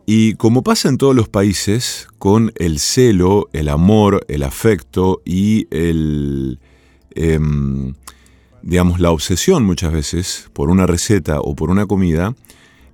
Y 0.05 0.33
como 0.35 0.63
pasa 0.63 0.89
en 0.89 0.97
todos 0.97 1.15
los 1.15 1.29
países, 1.29 2.07
con 2.19 2.51
el 2.55 2.79
celo, 2.79 3.49
el 3.53 3.69
amor, 3.69 4.25
el 4.27 4.43
afecto 4.43 5.21
y 5.23 5.67
el, 5.71 6.59
em, 7.15 7.93
digamos, 8.61 8.99
la 8.99 9.11
obsesión 9.11 9.63
muchas 9.63 9.93
veces 9.93 10.49
por 10.53 10.69
una 10.69 10.87
receta 10.87 11.39
o 11.39 11.55
por 11.55 11.69
una 11.69 11.85
comida, 11.85 12.35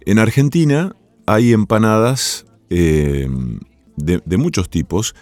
en 0.06 0.20
Argentina 0.20 0.96
hay 1.26 1.54
empanadas 1.54 2.46
em, 2.70 3.60
de, 3.96 4.38
muchos 4.38 4.70
tipos 4.70 5.16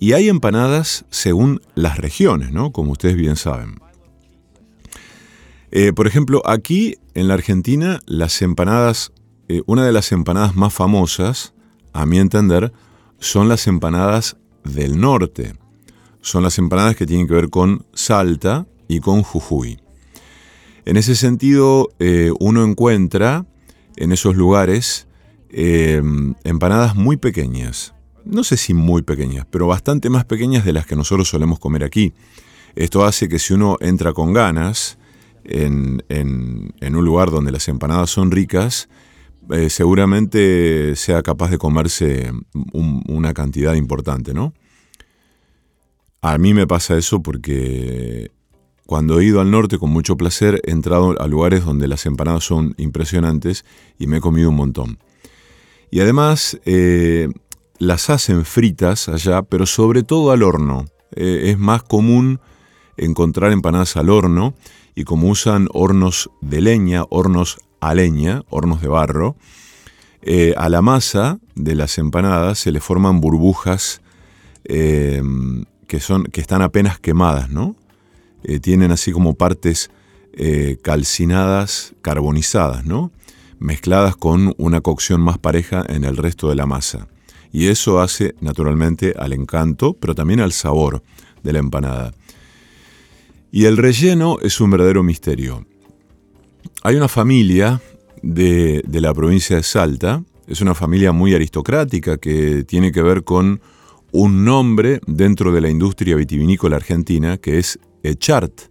y 0.00 0.14
hay 0.14 0.30
empanadas 0.30 1.04
según 1.10 1.60
las 1.74 1.98
regiones, 1.98 2.50
¿no? 2.52 2.72
Como 2.72 2.92
ustedes 2.92 3.16
bien 3.16 3.36
saben. 3.36 3.78
Eh, 5.70 5.92
por 5.92 6.08
ejemplo, 6.08 6.42
aquí 6.46 6.96
en 7.14 7.28
la 7.28 7.34
Argentina 7.34 8.00
las 8.06 8.42
empanadas 8.42 9.12
eh, 9.48 9.62
una 9.66 9.84
de 9.84 9.92
las 9.92 10.10
empanadas 10.12 10.56
más 10.56 10.72
famosas, 10.72 11.54
a 11.92 12.06
mi 12.06 12.18
entender, 12.18 12.72
son 13.18 13.48
las 13.48 13.66
empanadas 13.66 14.36
del 14.64 14.98
norte. 15.00 15.54
Son 16.22 16.42
las 16.42 16.58
empanadas 16.58 16.96
que 16.96 17.06
tienen 17.06 17.26
que 17.26 17.34
ver 17.34 17.50
con 17.50 17.84
Salta 17.92 18.66
y 18.88 19.00
con 19.00 19.22
Jujuy. 19.22 19.80
En 20.84 20.96
ese 20.96 21.14
sentido, 21.14 21.88
eh, 21.98 22.30
uno 22.38 22.64
encuentra 22.64 23.44
en 23.96 24.12
esos 24.12 24.34
lugares 24.34 25.06
empanadas 25.52 26.94
muy 26.94 27.16
pequeñas. 27.16 27.92
No 28.24 28.44
sé 28.44 28.56
si 28.56 28.74
muy 28.74 29.02
pequeñas, 29.02 29.46
pero 29.50 29.66
bastante 29.66 30.10
más 30.10 30.24
pequeñas 30.24 30.64
de 30.64 30.72
las 30.72 30.86
que 30.86 30.96
nosotros 30.96 31.28
solemos 31.28 31.58
comer 31.58 31.84
aquí. 31.84 32.12
Esto 32.74 33.04
hace 33.04 33.28
que 33.28 33.38
si 33.38 33.54
uno 33.54 33.76
entra 33.80 34.12
con 34.12 34.32
ganas 34.32 34.98
en 35.44 36.02
un 36.08 37.04
lugar 37.04 37.30
donde 37.30 37.50
las 37.50 37.66
empanadas 37.68 38.10
son 38.10 38.30
ricas, 38.30 38.88
eh, 39.50 39.68
seguramente 39.68 40.94
sea 40.94 41.22
capaz 41.22 41.50
de 41.50 41.58
comerse 41.58 42.30
una 42.72 43.34
cantidad 43.34 43.74
importante, 43.74 44.32
¿no? 44.32 44.54
A 46.22 46.38
mí 46.38 46.54
me 46.54 46.66
pasa 46.66 46.96
eso 46.96 47.20
porque 47.20 48.30
cuando 48.86 49.18
he 49.18 49.24
ido 49.24 49.40
al 49.40 49.50
norte 49.50 49.78
con 49.78 49.90
mucho 49.90 50.16
placer 50.16 50.60
he 50.64 50.70
entrado 50.70 51.20
a 51.20 51.26
lugares 51.26 51.64
donde 51.64 51.88
las 51.88 52.06
empanadas 52.06 52.44
son 52.44 52.74
impresionantes 52.76 53.64
y 53.98 54.06
me 54.06 54.18
he 54.18 54.20
comido 54.20 54.50
un 54.50 54.56
montón. 54.56 54.98
Y 55.90 56.00
además 56.00 56.60
eh, 56.64 57.28
las 57.80 58.10
hacen 58.10 58.44
fritas 58.44 59.08
allá, 59.08 59.42
pero 59.42 59.64
sobre 59.64 60.02
todo 60.02 60.32
al 60.32 60.42
horno. 60.42 60.84
Eh, 61.16 61.50
es 61.50 61.58
más 61.58 61.82
común 61.82 62.38
encontrar 62.98 63.52
empanadas 63.52 63.96
al 63.96 64.10
horno 64.10 64.54
y 64.94 65.04
como 65.04 65.30
usan 65.30 65.66
hornos 65.72 66.30
de 66.42 66.60
leña, 66.60 67.04
hornos 67.08 67.58
a 67.80 67.94
leña, 67.94 68.42
hornos 68.50 68.82
de 68.82 68.88
barro. 68.88 69.34
Eh, 70.20 70.52
a 70.58 70.68
la 70.68 70.82
masa 70.82 71.40
de 71.54 71.74
las 71.74 71.96
empanadas 71.96 72.58
se 72.58 72.70
le 72.70 72.80
forman 72.80 73.22
burbujas 73.22 74.02
eh, 74.64 75.22
que, 75.86 76.00
son, 76.00 76.24
que 76.24 76.42
están 76.42 76.60
apenas 76.60 77.00
quemadas, 77.00 77.48
¿no? 77.48 77.76
Tienen 78.62 78.90
así 78.90 79.12
como 79.12 79.34
partes 79.34 79.90
calcinadas, 80.82 81.94
carbonizadas, 82.00 82.86
¿no? 82.86 83.10
Mezcladas 83.58 84.16
con 84.16 84.54
una 84.56 84.80
cocción 84.80 85.20
más 85.20 85.36
pareja 85.36 85.84
en 85.86 86.04
el 86.04 86.16
resto 86.16 86.48
de 86.48 86.54
la 86.54 86.64
masa. 86.64 87.08
Y 87.52 87.66
eso 87.66 88.00
hace 88.00 88.34
naturalmente 88.40 89.14
al 89.18 89.32
encanto, 89.32 89.94
pero 89.94 90.14
también 90.14 90.40
al 90.40 90.52
sabor 90.52 91.02
de 91.42 91.52
la 91.52 91.58
empanada. 91.58 92.12
Y 93.52 93.64
el 93.64 93.76
relleno 93.76 94.38
es 94.40 94.60
un 94.60 94.70
verdadero 94.70 95.02
misterio. 95.02 95.66
Hay 96.82 96.96
una 96.96 97.08
familia 97.08 97.80
de, 98.22 98.82
la 98.92 99.12
provincia 99.12 99.56
de 99.56 99.62
Salta, 99.62 100.22
es 100.46 100.60
una 100.60 100.74
familia 100.74 101.12
muy 101.12 101.34
aristocrática 101.34 102.18
que 102.18 102.64
tiene 102.64 102.92
que 102.92 103.02
ver 103.02 103.24
con 103.24 103.60
un 104.12 104.44
nombre 104.44 105.00
dentro 105.06 105.52
de 105.52 105.60
la 105.60 105.68
industria 105.68 106.16
vitivinícola 106.16 106.76
argentina 106.76 107.38
que 107.38 107.58
es 107.58 107.78
Echart. 108.02 108.70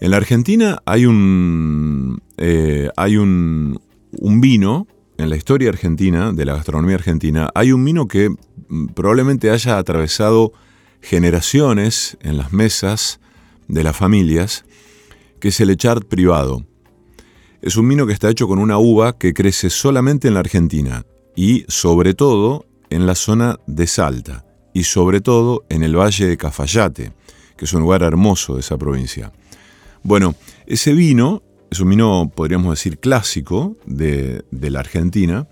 En 0.00 0.10
la 0.10 0.16
Argentina 0.16 0.82
hay 0.86 1.06
un, 1.06 2.22
eh, 2.38 2.88
hay 2.96 3.16
un, 3.16 3.78
un 4.12 4.40
vino, 4.40 4.86
en 5.20 5.28
la 5.28 5.36
historia 5.36 5.68
argentina, 5.68 6.32
de 6.32 6.44
la 6.44 6.54
gastronomía 6.54 6.96
argentina, 6.96 7.50
hay 7.54 7.72
un 7.72 7.84
vino 7.84 8.08
que 8.08 8.30
mm, 8.30 8.86
probablemente 8.88 9.50
haya 9.50 9.76
atravesado 9.76 10.52
generaciones 11.02 12.16
en 12.22 12.36
las 12.38 12.52
mesas 12.52 13.20
de 13.68 13.84
las 13.84 13.96
familias, 13.96 14.64
que 15.38 15.48
es 15.48 15.60
el 15.60 15.70
Echart 15.70 16.06
privado. 16.06 16.64
Es 17.60 17.76
un 17.76 17.88
vino 17.88 18.06
que 18.06 18.14
está 18.14 18.30
hecho 18.30 18.48
con 18.48 18.58
una 18.58 18.78
uva 18.78 19.18
que 19.18 19.34
crece 19.34 19.68
solamente 19.68 20.28
en 20.28 20.34
la 20.34 20.40
Argentina 20.40 21.04
y 21.36 21.64
sobre 21.68 22.14
todo 22.14 22.66
en 22.88 23.06
la 23.06 23.14
zona 23.14 23.58
de 23.66 23.86
Salta 23.86 24.46
y 24.72 24.84
sobre 24.84 25.20
todo 25.20 25.64
en 25.68 25.82
el 25.82 25.96
valle 25.96 26.26
de 26.26 26.36
Cafayate, 26.38 27.12
que 27.56 27.64
es 27.66 27.72
un 27.74 27.82
lugar 27.82 28.02
hermoso 28.02 28.54
de 28.54 28.60
esa 28.60 28.78
provincia. 28.78 29.32
Bueno, 30.02 30.34
ese 30.66 30.94
vino 30.94 31.42
es 31.70 31.80
un 31.80 31.90
vino, 31.90 32.30
podríamos 32.34 32.70
decir, 32.70 32.98
clásico 32.98 33.76
de, 33.86 34.44
la 34.50 34.80
Argentina 34.80 35.48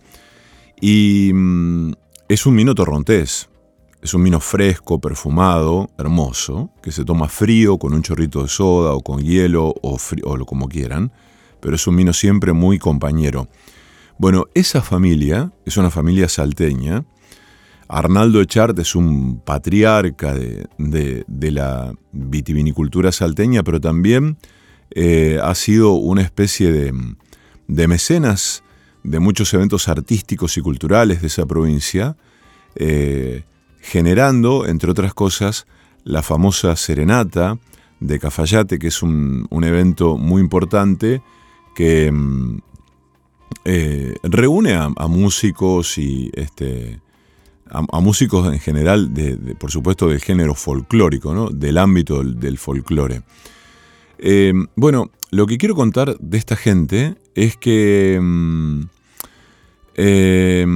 y 0.80 1.32
mm, 1.32 1.92
es 2.28 2.46
un 2.46 2.56
vino 2.56 2.74
torrontés. 2.74 3.48
Es 4.00 4.14
un 4.14 4.22
vino 4.22 4.38
fresco, 4.38 5.00
perfumado, 5.00 5.90
hermoso, 5.98 6.70
que 6.82 6.92
se 6.92 7.04
toma 7.04 7.28
frío 7.28 7.78
con 7.78 7.94
un 7.94 8.02
chorrito 8.02 8.42
de 8.42 8.48
soda 8.48 8.92
o 8.92 9.00
con 9.00 9.20
hielo 9.20 9.74
o, 9.82 9.98
o 10.22 10.46
como 10.46 10.68
quieran 10.68 11.10
pero 11.60 11.76
es 11.76 11.86
un 11.86 11.96
vino 11.96 12.12
siempre 12.12 12.52
muy 12.52 12.78
compañero. 12.78 13.48
Bueno, 14.18 14.46
esa 14.54 14.82
familia 14.82 15.52
es 15.64 15.76
una 15.76 15.90
familia 15.90 16.28
salteña. 16.28 17.04
Arnaldo 17.88 18.40
Echart 18.40 18.78
es 18.78 18.94
un 18.94 19.40
patriarca 19.40 20.34
de, 20.34 21.24
la 21.28 21.94
vitivinicultura 22.12 23.12
salteña, 23.12 23.62
pero 23.62 23.80
también 23.80 24.36
eh, 24.90 25.38
ha 25.42 25.54
sido 25.54 25.92
una 25.92 26.22
especie 26.22 26.72
de, 26.72 27.88
mecenas 27.88 28.62
de 29.04 29.20
muchos 29.20 29.52
eventos 29.54 29.88
artísticos 29.88 30.56
y 30.56 30.60
culturales 30.60 31.20
de 31.20 31.26
esa 31.28 31.46
provincia, 31.46 32.16
eh, 32.74 33.44
generando, 33.80 34.66
entre 34.66 34.90
otras 34.90 35.14
cosas, 35.14 35.66
la 36.04 36.22
famosa 36.22 36.74
Serenata 36.76 37.58
de 38.00 38.18
Cafayate, 38.18 38.78
que 38.78 38.88
es 38.88 39.02
un, 39.02 39.48
evento 39.50 40.16
muy 40.16 40.40
importante 40.40 41.22
que 41.74 42.10
mm, 42.10 42.58
eh, 43.64 44.14
reúne 44.22 44.74
a, 44.74 44.88
músicos 45.08 45.98
y 45.98 46.30
este, 46.34 47.00
a, 47.70 48.00
músicos 48.00 48.52
en 48.52 48.60
general, 48.60 49.10
por 49.58 49.70
supuesto, 49.70 50.08
del 50.08 50.20
género 50.20 50.54
folclórico, 50.54 51.50
del 51.50 51.78
ámbito 51.78 52.22
del, 52.22 52.58
folclore. 52.58 53.22
Eh, 54.18 54.52
bueno, 54.76 55.10
lo 55.30 55.46
que 55.46 55.58
quiero 55.58 55.74
contar 55.74 56.16
de 56.18 56.38
esta 56.38 56.56
gente 56.56 57.16
es 57.34 57.56
que 57.56 58.18
mm, 58.20 58.82
eh, 59.94 60.66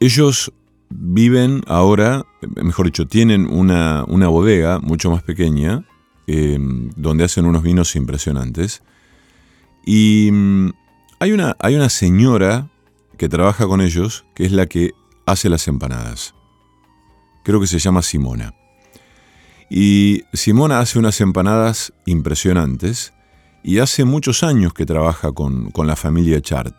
ellos 0.00 0.52
viven 0.90 1.62
ahora, 1.66 2.24
mejor 2.62 2.86
dicho, 2.86 3.06
tienen 3.06 3.46
una, 3.50 4.04
bodega 4.06 4.78
mucho 4.78 5.10
más 5.10 5.22
pequeña, 5.22 5.84
donde 6.26 7.24
hacen 7.24 7.46
unos 7.46 7.62
vinos 7.62 7.96
impresionantes. 7.96 8.82
Y 9.84 10.30
mm, 10.30 10.70
hay 11.18 11.32
una 11.32 11.88
señora 11.88 12.68
que 13.18 13.28
trabaja 13.28 13.66
con 13.66 13.80
ellos, 13.82 14.24
que 14.34 14.46
es 14.46 14.52
la 14.52 14.66
que 14.66 14.92
hace 15.26 15.50
las 15.50 15.68
empanadas. 15.68 16.34
creo 17.44 17.60
que 17.60 17.66
se 17.66 17.78
llama 17.78 18.02
Simona. 18.02 18.54
Y 19.70 20.24
Simona 20.32 20.80
hace 20.80 20.98
unas 20.98 21.20
empanadas 21.20 21.92
impresionantes 22.06 23.12
y 23.62 23.78
hace 23.78 24.04
muchos 24.04 24.42
años 24.42 24.72
que 24.72 24.86
trabaja 24.86 25.32
con, 25.32 25.72
la 25.76 25.96
familia 25.96 26.40
Chart. 26.40 26.74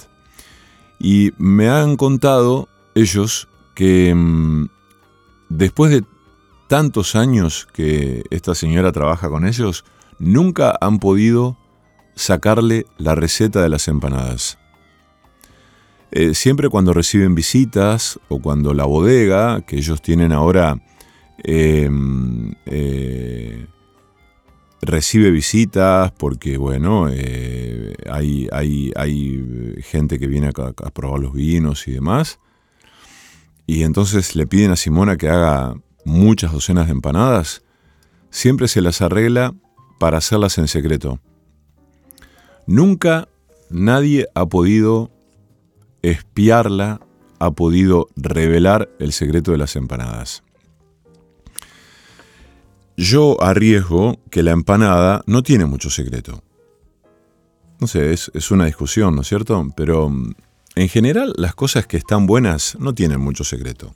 Y 1.00 1.32
me 1.38 1.70
han 1.70 1.98
contado 1.98 2.68
ellos 2.96 3.48
que 3.76 4.14
mm, 4.14 4.68
después 5.50 5.92
de 5.92 6.04
tantos 6.68 7.16
años 7.16 7.68
que 7.74 8.24
esta 8.30 8.56
señora 8.56 8.92
trabaja 8.92 9.30
con 9.30 9.46
ellos, 9.46 9.86
nunca 10.20 10.78
han 10.80 11.00
podido 11.00 11.58
sacarle 12.16 12.86
la 12.98 13.16
receta 13.16 13.62
de 13.62 13.70
las 13.70 13.88
empanadas. 13.88 14.60
Eh, 16.12 16.34
siempre 16.34 16.70
cuando 16.70 16.94
reciben 16.94 17.36
visitas 17.36 18.20
o 18.30 18.40
cuando 18.40 18.74
la 18.74 18.86
bodega, 18.86 19.62
que 19.62 19.78
ellos 19.78 20.02
tienen 20.02 20.32
ahora, 20.32 20.80
em, 21.44 22.54
eh, 22.66 23.66
recibe 24.82 25.32
visitas 25.32 26.12
porque, 26.12 26.58
bueno, 26.58 27.08
eh, 27.12 27.96
hay, 28.10 28.48
hay, 28.52 28.92
hay, 28.96 29.76
gente 29.82 30.20
que 30.20 30.28
viene 30.28 30.48
a, 30.48 30.50
a, 30.50 30.90
probar 30.92 31.20
los 31.20 31.34
vinos 31.34 31.88
y 31.88 31.92
demás. 31.92 32.40
Y 33.66 33.84
entonces 33.84 34.36
le 34.36 34.48
piden 34.48 34.72
a 34.72 34.76
Simona 34.76 35.18
que 35.18 35.30
haga 35.30 35.76
muchas 36.06 36.52
docenas 36.52 36.88
de 36.88 36.94
empanadas. 36.94 37.62
Siempre 38.30 38.68
se 38.68 38.82
las 38.82 39.02
arregla 39.02 39.54
para 40.00 40.18
hacerlas 40.18 40.58
en 40.58 40.68
secreto. 40.68 41.20
Nunca 42.66 43.28
nadie 43.70 44.28
ha 44.34 44.46
podido 44.46 45.12
espiarla, 46.02 47.02
ha 47.40 47.52
podido 47.52 48.08
revelar 48.16 48.90
el 49.00 49.12
secreto 49.12 49.52
de 49.52 49.58
las 49.58 49.76
empanadas. 49.76 50.44
Yo 53.00 53.42
arriesgo 53.42 54.20
que 54.30 54.44
la 54.44 54.52
empanada 54.52 55.24
no 55.26 55.42
tiene 55.42 55.66
mucho 55.66 55.90
secreto. 55.90 56.44
No 57.80 57.88
sé, 57.88 58.12
es, 58.12 58.30
es 58.34 58.52
una 58.52 58.66
discusión, 58.66 59.16
¿no 59.16 59.22
es 59.22 59.30
cierto? 59.30 59.66
Pero 59.78 60.10
mm, 60.10 60.34
en 60.76 60.90
general 60.90 61.34
las 61.38 61.56
cosas 61.56 61.88
que 61.88 61.96
están 61.96 62.28
buenas 62.28 62.76
no 62.78 62.94
tienen 62.94 63.22
mucho 63.22 63.46
secreto. 63.46 63.94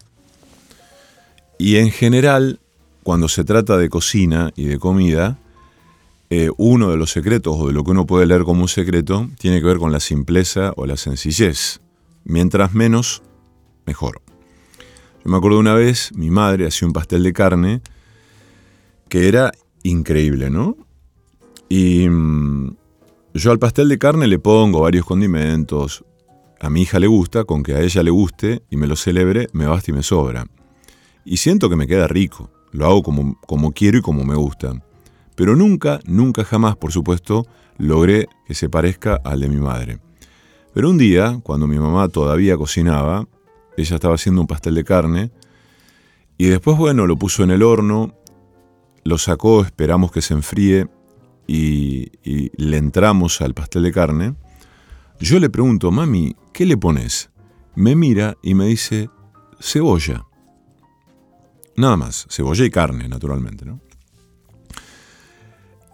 Y 1.57 1.75
en 1.75 1.91
general, 1.91 2.61
cuando 3.03 3.27
se 3.27 3.43
trata 3.43 3.75
de 3.75 3.89
cocina 3.89 4.53
y 4.55 4.67
de 4.67 4.79
comida, 4.79 5.37
eh, 6.29 6.49
uno 6.55 6.89
de 6.89 6.95
los 6.95 7.11
secretos 7.11 7.57
o 7.59 7.67
de 7.67 7.73
lo 7.73 7.83
que 7.83 7.91
uno 7.91 8.05
puede 8.05 8.25
leer 8.25 8.43
como 8.43 8.61
un 8.61 8.69
secreto 8.69 9.29
tiene 9.37 9.59
que 9.59 9.67
ver 9.67 9.79
con 9.79 9.91
la 9.91 9.99
simpleza 9.99 10.71
o 10.77 10.85
la 10.85 10.95
sencillez. 10.95 11.81
Mientras 12.23 12.73
menos, 12.73 13.21
mejor. 13.85 14.21
Yo 15.25 15.29
me 15.29 15.35
acuerdo 15.35 15.59
una 15.59 15.73
vez, 15.73 16.13
mi 16.15 16.29
madre 16.29 16.67
hacía 16.67 16.87
un 16.87 16.93
pastel 16.93 17.21
de 17.23 17.33
carne 17.33 17.81
que 19.13 19.27
era 19.27 19.51
increíble, 19.83 20.49
¿no? 20.49 20.75
Y 21.69 22.09
mm, 22.09 22.75
yo 23.35 23.51
al 23.51 23.59
pastel 23.59 23.87
de 23.87 23.99
carne 23.99 24.25
le 24.25 24.39
pongo 24.39 24.81
varios 24.81 25.05
condimentos. 25.05 26.03
A 26.59 26.71
mi 26.71 26.81
hija 26.81 26.97
le 26.97 27.05
gusta, 27.05 27.43
con 27.43 27.61
que 27.61 27.75
a 27.75 27.81
ella 27.81 28.01
le 28.01 28.09
guste 28.09 28.63
y 28.71 28.75
me 28.75 28.87
lo 28.87 28.95
celebre, 28.95 29.49
me 29.53 29.67
basta 29.67 29.91
y 29.91 29.93
me 29.93 30.01
sobra. 30.01 30.47
Y 31.25 31.37
siento 31.37 31.69
que 31.69 31.75
me 31.75 31.85
queda 31.85 32.07
rico. 32.07 32.49
Lo 32.71 32.87
hago 32.87 33.03
como, 33.03 33.39
como 33.41 33.71
quiero 33.71 33.99
y 33.99 34.01
como 34.01 34.23
me 34.23 34.33
gusta. 34.33 34.83
Pero 35.35 35.55
nunca, 35.55 35.99
nunca 36.07 36.43
jamás, 36.43 36.75
por 36.75 36.91
supuesto, 36.91 37.45
logré 37.77 38.27
que 38.47 38.55
se 38.55 38.67
parezca 38.67 39.21
al 39.23 39.41
de 39.41 39.47
mi 39.47 39.57
madre. 39.57 39.99
Pero 40.73 40.89
un 40.89 40.97
día, 40.97 41.39
cuando 41.43 41.67
mi 41.67 41.77
mamá 41.77 42.07
todavía 42.07 42.57
cocinaba, 42.57 43.27
ella 43.77 43.95
estaba 43.95 44.15
haciendo 44.15 44.41
un 44.41 44.47
pastel 44.47 44.73
de 44.73 44.83
carne, 44.83 45.31
y 46.35 46.47
después, 46.47 46.77
bueno, 46.77 47.05
lo 47.05 47.15
puso 47.15 47.43
en 47.43 47.51
el 47.51 47.61
horno, 47.61 48.15
lo 49.03 49.17
sacó, 49.17 49.63
esperamos 49.63 50.11
que 50.11 50.21
se 50.21 50.33
enfríe 50.33 50.87
y, 51.47 52.11
le 52.55 52.77
entramos 52.77 53.41
al 53.41 53.53
pastel 53.53 53.83
de 53.83 53.91
carne. 53.91 54.35
Yo 55.19 55.39
le 55.39 55.49
pregunto, 55.49 55.91
mami, 55.91 56.35
¿qué 56.53 56.65
le 56.65 56.77
pones? 56.77 57.29
Me 57.75 57.95
mira 57.95 58.37
y 58.41 58.53
me 58.53 58.65
dice, 58.65 59.09
cebolla. 59.59 60.25
Nada 61.75 61.97
más, 61.97 62.27
cebolla 62.29 62.65
y 62.65 62.69
carne, 62.69 63.07
naturalmente, 63.09 63.65
¿no? 63.65 63.79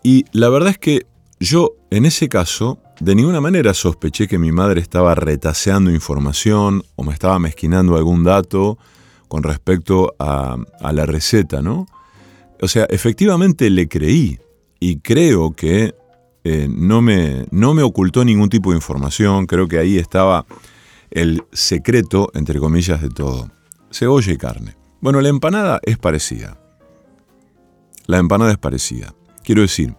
Y 0.03 0.25
la 0.31 0.49
verdad 0.49 0.69
es 0.69 0.77
que 0.77 1.07
yo, 1.39 1.75
en 1.89 2.05
ese 2.05 2.29
caso, 2.29 2.79
de 2.99 3.15
ninguna 3.15 3.39
manera 3.39 3.73
sospeché 3.73 4.27
que 4.27 4.37
mi 4.37 4.51
madre 4.51 4.81
estaba 4.81 5.15
retaseando 5.15 5.91
información 5.91 6.83
o 6.95 7.03
me 7.03 7.13
estaba 7.13 7.39
mezquinando 7.39 7.95
algún 7.95 8.23
dato 8.23 8.77
con 9.29 9.43
respecto 9.43 10.15
a, 10.19 10.57
la 10.91 11.05
receta, 11.05 11.61
¿no? 11.61 11.87
O 12.61 12.67
sea, 12.67 12.85
efectivamente 12.89 13.69
le 13.69 13.87
creí 13.87 14.39
y 14.79 14.99
creo 14.99 15.53
que 15.55 15.95
eh, 16.43 16.67
no, 16.69 17.01
me, 17.01 17.45
no 17.51 17.73
me 17.73 17.83
ocultó 17.83 18.23
ningún 18.23 18.49
tipo 18.49 18.71
de 18.71 18.77
información, 18.77 19.45
creo 19.45 19.67
que 19.67 19.77
ahí 19.77 19.97
estaba 19.97 20.45
el 21.11 21.43
secreto, 21.51 22.31
entre 22.33 22.59
comillas, 22.59 23.01
de 23.01 23.09
todo. 23.09 23.49
Cebolla 23.91 24.31
y 24.31 24.37
carne. 24.37 24.75
Bueno, 25.01 25.21
la 25.21 25.29
empanada 25.29 25.79
es 25.83 25.97
parecida. 25.97 26.59
La 28.05 28.17
empanada 28.17 28.51
es 28.51 28.57
parecida. 28.57 29.13
Quiero 29.43 29.61
decir, 29.61 29.95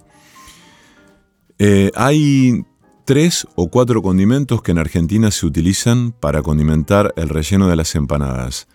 eh, 1.58 1.90
hay 1.94 2.64
tres 3.04 3.46
o 3.54 3.68
cuatro 3.68 4.02
condimentos 4.02 4.62
que 4.62 4.70
en 4.70 4.78
Argentina 4.78 5.30
se 5.30 5.46
utilizan 5.46 6.12
para 6.12 6.42
condimentar 6.42 7.12
el 7.16 7.28
relleno 7.28 7.68
de 7.68 7.76
las 7.76 7.94
empanadas. 7.94 8.68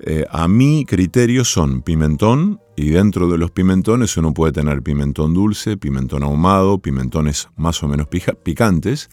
Eh, 0.00 0.24
a 0.30 0.48
mi 0.48 0.84
criterio 0.84 1.44
son 1.44 1.82
pimentón, 1.82 2.60
y 2.76 2.90
dentro 2.90 3.28
de 3.28 3.38
los 3.38 3.50
pimentones 3.50 4.16
uno 4.16 4.34
puede 4.34 4.52
tener 4.52 4.82
pimentón 4.82 5.32
dulce, 5.32 5.76
pimentón 5.76 6.22
ahumado, 6.22 6.78
pimentones 6.78 7.48
más 7.56 7.82
o 7.82 7.88
menos 7.88 8.06
picantes, 8.42 9.08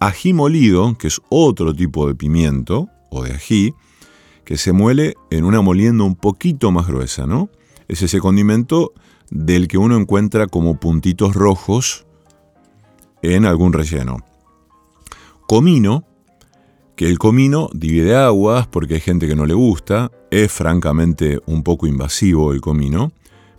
ají 0.00 0.32
molido, 0.32 0.96
que 0.98 1.08
es 1.08 1.20
otro 1.28 1.74
tipo 1.74 2.08
de 2.08 2.14
pimiento 2.14 2.88
o 3.10 3.22
de 3.22 3.32
ají, 3.32 3.74
que 4.44 4.56
se 4.56 4.72
muele 4.72 5.14
en 5.30 5.44
una 5.44 5.60
molienda 5.60 6.04
un 6.04 6.14
poquito 6.14 6.70
más 6.70 6.86
gruesa, 6.86 7.26
¿no? 7.26 7.50
Es 7.88 8.02
ese 8.02 8.20
condimento 8.20 8.92
del 9.30 9.68
que 9.68 9.76
uno 9.78 9.96
encuentra 9.96 10.46
como 10.46 10.80
puntitos 10.80 11.34
rojos 11.34 12.06
en 13.22 13.44
algún 13.44 13.72
relleno. 13.72 14.18
Comino, 15.46 16.04
que 16.96 17.06
el 17.06 17.18
comino 17.18 17.68
divide 17.74 18.16
aguas 18.16 18.66
porque 18.66 18.94
hay 18.94 19.00
gente 19.00 19.28
que 19.28 19.36
no 19.36 19.44
le 19.44 19.52
gusta, 19.52 20.10
es 20.30 20.50
francamente 20.50 21.38
un 21.44 21.62
poco 21.62 21.86
invasivo 21.86 22.52
el 22.52 22.62
comino, 22.62 23.12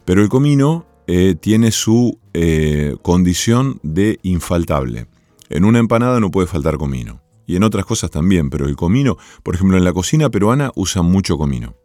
pero 0.06 0.24
el 0.24 0.30
comino 0.30 0.88
eh, 1.06 1.36
tiene 1.40 1.72
su 1.72 2.20
eh, 2.34 2.96
condición 3.04 3.80
de 3.84 4.20
infaltable. 4.24 5.08
En 5.50 5.66
una 5.66 5.80
empanada 5.80 6.20
no 6.20 6.32
puede 6.32 6.48
faltar 6.48 6.78
comino, 6.78 7.22
y 7.46 7.56
en 7.56 7.64
otras 7.64 7.86
cosas 7.86 8.10
también, 8.10 8.50
pero 8.50 8.66
el 8.66 8.76
comino, 8.76 9.18
por 9.44 9.54
ejemplo, 9.54 9.78
en 9.78 9.84
la 9.84 9.94
cocina 9.94 10.30
peruana 10.30 10.72
usan 10.76 11.06
mucho 11.06 11.38
comino, 11.38 11.76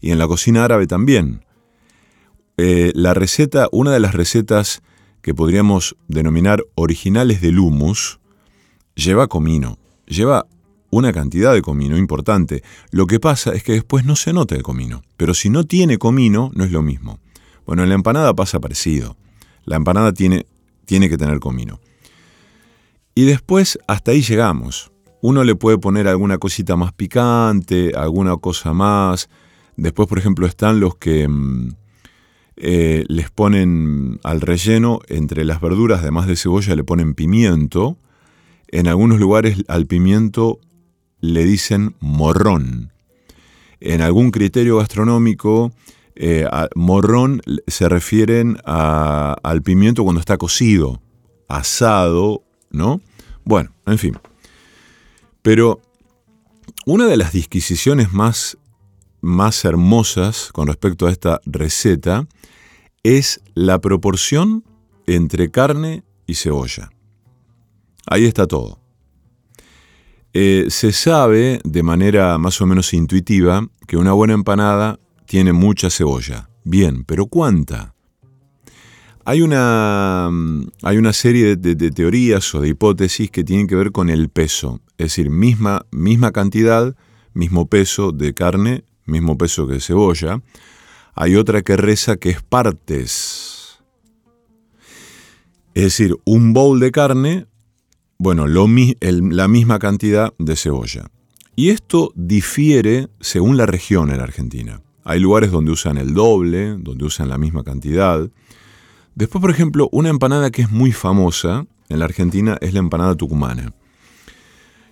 y 0.00 0.12
en 0.12 0.18
la 0.18 0.28
cocina 0.28 0.64
árabe 0.64 0.86
también. 0.86 1.44
Eh, 2.56 2.92
la 2.94 3.14
receta, 3.14 3.68
una 3.72 3.92
de 3.92 4.00
las 4.00 4.14
recetas 4.14 4.82
que 5.22 5.34
podríamos 5.34 5.96
denominar 6.06 6.64
originales 6.76 7.40
del 7.40 7.58
humus, 7.58 8.20
lleva 8.94 9.26
comino, 9.26 9.78
lleva 10.06 10.46
una 10.90 11.12
cantidad 11.12 11.52
de 11.52 11.62
comino 11.62 11.96
importante. 11.96 12.62
Lo 12.90 13.06
que 13.06 13.20
pasa 13.20 13.52
es 13.52 13.62
que 13.62 13.72
después 13.72 14.04
no 14.04 14.16
se 14.16 14.32
nota 14.32 14.54
el 14.54 14.62
comino, 14.62 15.02
pero 15.16 15.34
si 15.34 15.50
no 15.50 15.64
tiene 15.64 15.98
comino 15.98 16.50
no 16.54 16.64
es 16.64 16.72
lo 16.72 16.82
mismo. 16.82 17.18
Bueno, 17.66 17.82
en 17.82 17.90
la 17.90 17.94
empanada 17.94 18.34
pasa 18.34 18.60
parecido. 18.60 19.16
La 19.64 19.76
empanada 19.76 20.12
tiene, 20.12 20.46
tiene 20.86 21.08
que 21.10 21.18
tener 21.18 21.38
comino. 21.38 21.80
Y 23.14 23.24
después 23.24 23.78
hasta 23.86 24.12
ahí 24.12 24.22
llegamos. 24.22 24.90
Uno 25.20 25.44
le 25.44 25.56
puede 25.56 25.78
poner 25.78 26.08
alguna 26.08 26.38
cosita 26.38 26.76
más 26.76 26.92
picante, 26.92 27.92
alguna 27.94 28.36
cosa 28.36 28.72
más. 28.72 29.28
Después, 29.76 30.08
por 30.08 30.18
ejemplo, 30.18 30.46
están 30.46 30.80
los 30.80 30.96
que 30.96 31.28
mm, 31.28 31.74
eh, 32.56 33.04
les 33.08 33.30
ponen 33.30 34.20
al 34.22 34.40
relleno, 34.40 35.00
entre 35.08 35.44
las 35.44 35.60
verduras, 35.60 36.00
además 36.00 36.26
de 36.26 36.36
cebolla, 36.36 36.74
le 36.74 36.84
ponen 36.84 37.14
pimiento. 37.14 37.98
En 38.68 38.86
algunos 38.86 39.18
lugares 39.18 39.64
al 39.68 39.86
pimiento 39.86 40.60
le 41.20 41.44
dicen 41.44 41.94
morrón. 42.00 42.92
En 43.80 44.00
algún 44.02 44.30
criterio 44.30 44.78
gastronómico, 44.78 45.72
eh, 46.14 46.46
morrón 46.74 47.42
se 47.66 47.88
refieren 47.88 48.58
al 48.64 49.62
pimiento 49.62 50.02
cuando 50.02 50.20
está 50.20 50.36
cocido, 50.36 51.00
asado, 51.46 52.42
¿no? 52.70 53.00
Bueno, 53.44 53.72
en 53.86 53.98
fin. 53.98 54.18
Pero 55.42 55.80
una 56.86 57.06
de 57.06 57.16
las 57.16 57.32
disquisiciones 57.32 58.12
más, 58.12 58.58
más 59.20 59.64
hermosas 59.64 60.50
con 60.52 60.66
respecto 60.66 61.06
a 61.06 61.10
esta 61.10 61.40
receta 61.46 62.26
es 63.02 63.40
la 63.54 63.78
proporción 63.78 64.64
entre 65.06 65.50
carne 65.50 66.02
y 66.26 66.34
cebolla. 66.34 66.90
Ahí 68.06 68.24
está 68.24 68.46
todo. 68.46 68.80
Eh, 70.34 70.66
se 70.68 70.92
sabe 70.92 71.60
de 71.64 71.82
manera 71.82 72.36
más 72.38 72.60
o 72.60 72.66
menos 72.66 72.92
intuitiva 72.92 73.66
que 73.86 73.96
una 73.96 74.12
buena 74.12 74.34
empanada 74.34 75.00
tiene 75.26 75.52
mucha 75.52 75.90
cebolla. 75.90 76.50
Bien, 76.64 77.04
pero 77.04 77.26
¿cuánta? 77.26 77.94
Hay 79.24 79.42
una, 79.42 80.30
hay 80.82 80.96
una 80.96 81.12
serie 81.12 81.56
de, 81.56 81.90
teorías 81.90 82.54
o 82.54 82.62
de 82.62 82.68
hipótesis 82.68 83.30
que 83.30 83.44
tienen 83.44 83.66
que 83.66 83.74
ver 83.74 83.92
con 83.92 84.08
el 84.08 84.30
peso. 84.30 84.80
Es 84.96 85.08
decir, 85.08 85.28
misma, 85.28 85.84
misma 85.90 86.32
cantidad, 86.32 86.96
mismo 87.34 87.68
peso 87.68 88.12
de 88.12 88.32
carne, 88.32 88.84
mismo 89.04 89.36
peso 89.36 89.66
que 89.66 89.74
de 89.74 89.80
cebolla. 89.80 90.42
Hay 91.14 91.36
otra 91.36 91.60
que 91.60 91.76
reza 91.76 92.16
que 92.16 92.30
es 92.30 92.42
partes. 92.42 93.80
Es 95.74 95.84
decir, 95.84 96.16
un 96.24 96.54
bowl 96.54 96.80
de 96.80 96.90
carne, 96.90 97.46
bueno, 98.18 98.46
la 98.48 99.48
misma 99.48 99.78
cantidad 99.78 100.34
de 100.38 100.56
cebolla. 100.56 101.10
Y 101.54 101.70
esto 101.70 102.12
difiere 102.14 103.08
según 103.20 103.56
la 103.56 103.66
región 103.66 104.10
en 104.10 104.18
la 104.18 104.24
Argentina. 104.24 104.82
Hay 105.04 105.20
lugares 105.20 105.50
donde 105.50 105.70
usan 105.70 105.98
el 105.98 106.14
doble, 106.14 106.76
donde 106.78 107.04
usan 107.04 107.28
la 107.28 107.38
misma 107.38 107.62
cantidad. 107.64 108.28
Después, 109.14 109.40
por 109.40 109.50
ejemplo, 109.50 109.88
una 109.92 110.08
empanada 110.08 110.50
que 110.50 110.62
es 110.62 110.70
muy 110.70 110.92
famosa 110.92 111.66
en 111.88 111.98
la 112.00 112.04
Argentina 112.04 112.58
es 112.60 112.74
la 112.74 112.80
empanada 112.80 113.14
tucumana, 113.14 113.72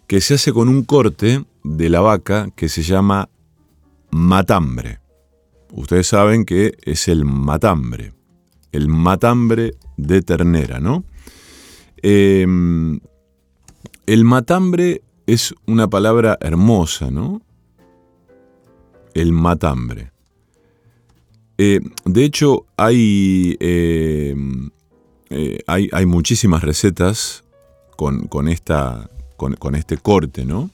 que 0.07 0.21
se 0.21 0.35
hace 0.35 0.53
con 0.53 0.69
un 0.69 0.85
corte 0.85 1.45
de 1.65 1.91
la 1.91 2.01
vaca 2.01 2.49
que 2.57 2.69
se 2.69 2.83
llama 2.83 3.29
matambre. 4.11 5.01
Ustedes 5.73 6.07
saben 6.07 6.45
que 6.45 6.77
es 6.83 7.09
el 7.09 7.25
matambre, 7.25 8.15
el 8.73 8.89
matambre 8.89 9.75
de 9.97 10.23
ternera, 10.23 10.81
¿no? 10.81 11.05
Em, 12.03 13.01
el 14.07 14.25
matambre 14.25 15.03
es 15.27 15.55
una 15.67 15.89
palabra 15.89 16.39
hermosa, 16.41 17.11
¿no? 17.11 17.43
El 19.15 19.33
matambre. 19.33 20.13
Eh, 21.59 21.81
de 22.05 22.25
hecho, 22.25 22.67
hay, 22.77 23.57
eh, 23.61 24.37
eh, 25.31 25.59
hay, 25.67 25.89
hay, 25.93 26.07
muchísimas 26.07 26.63
recetas 26.63 27.45
con, 27.97 28.49
esta, 28.49 29.11
con, 29.37 29.75
este 29.75 29.97
corte, 29.97 30.45
¿no? 30.45 30.71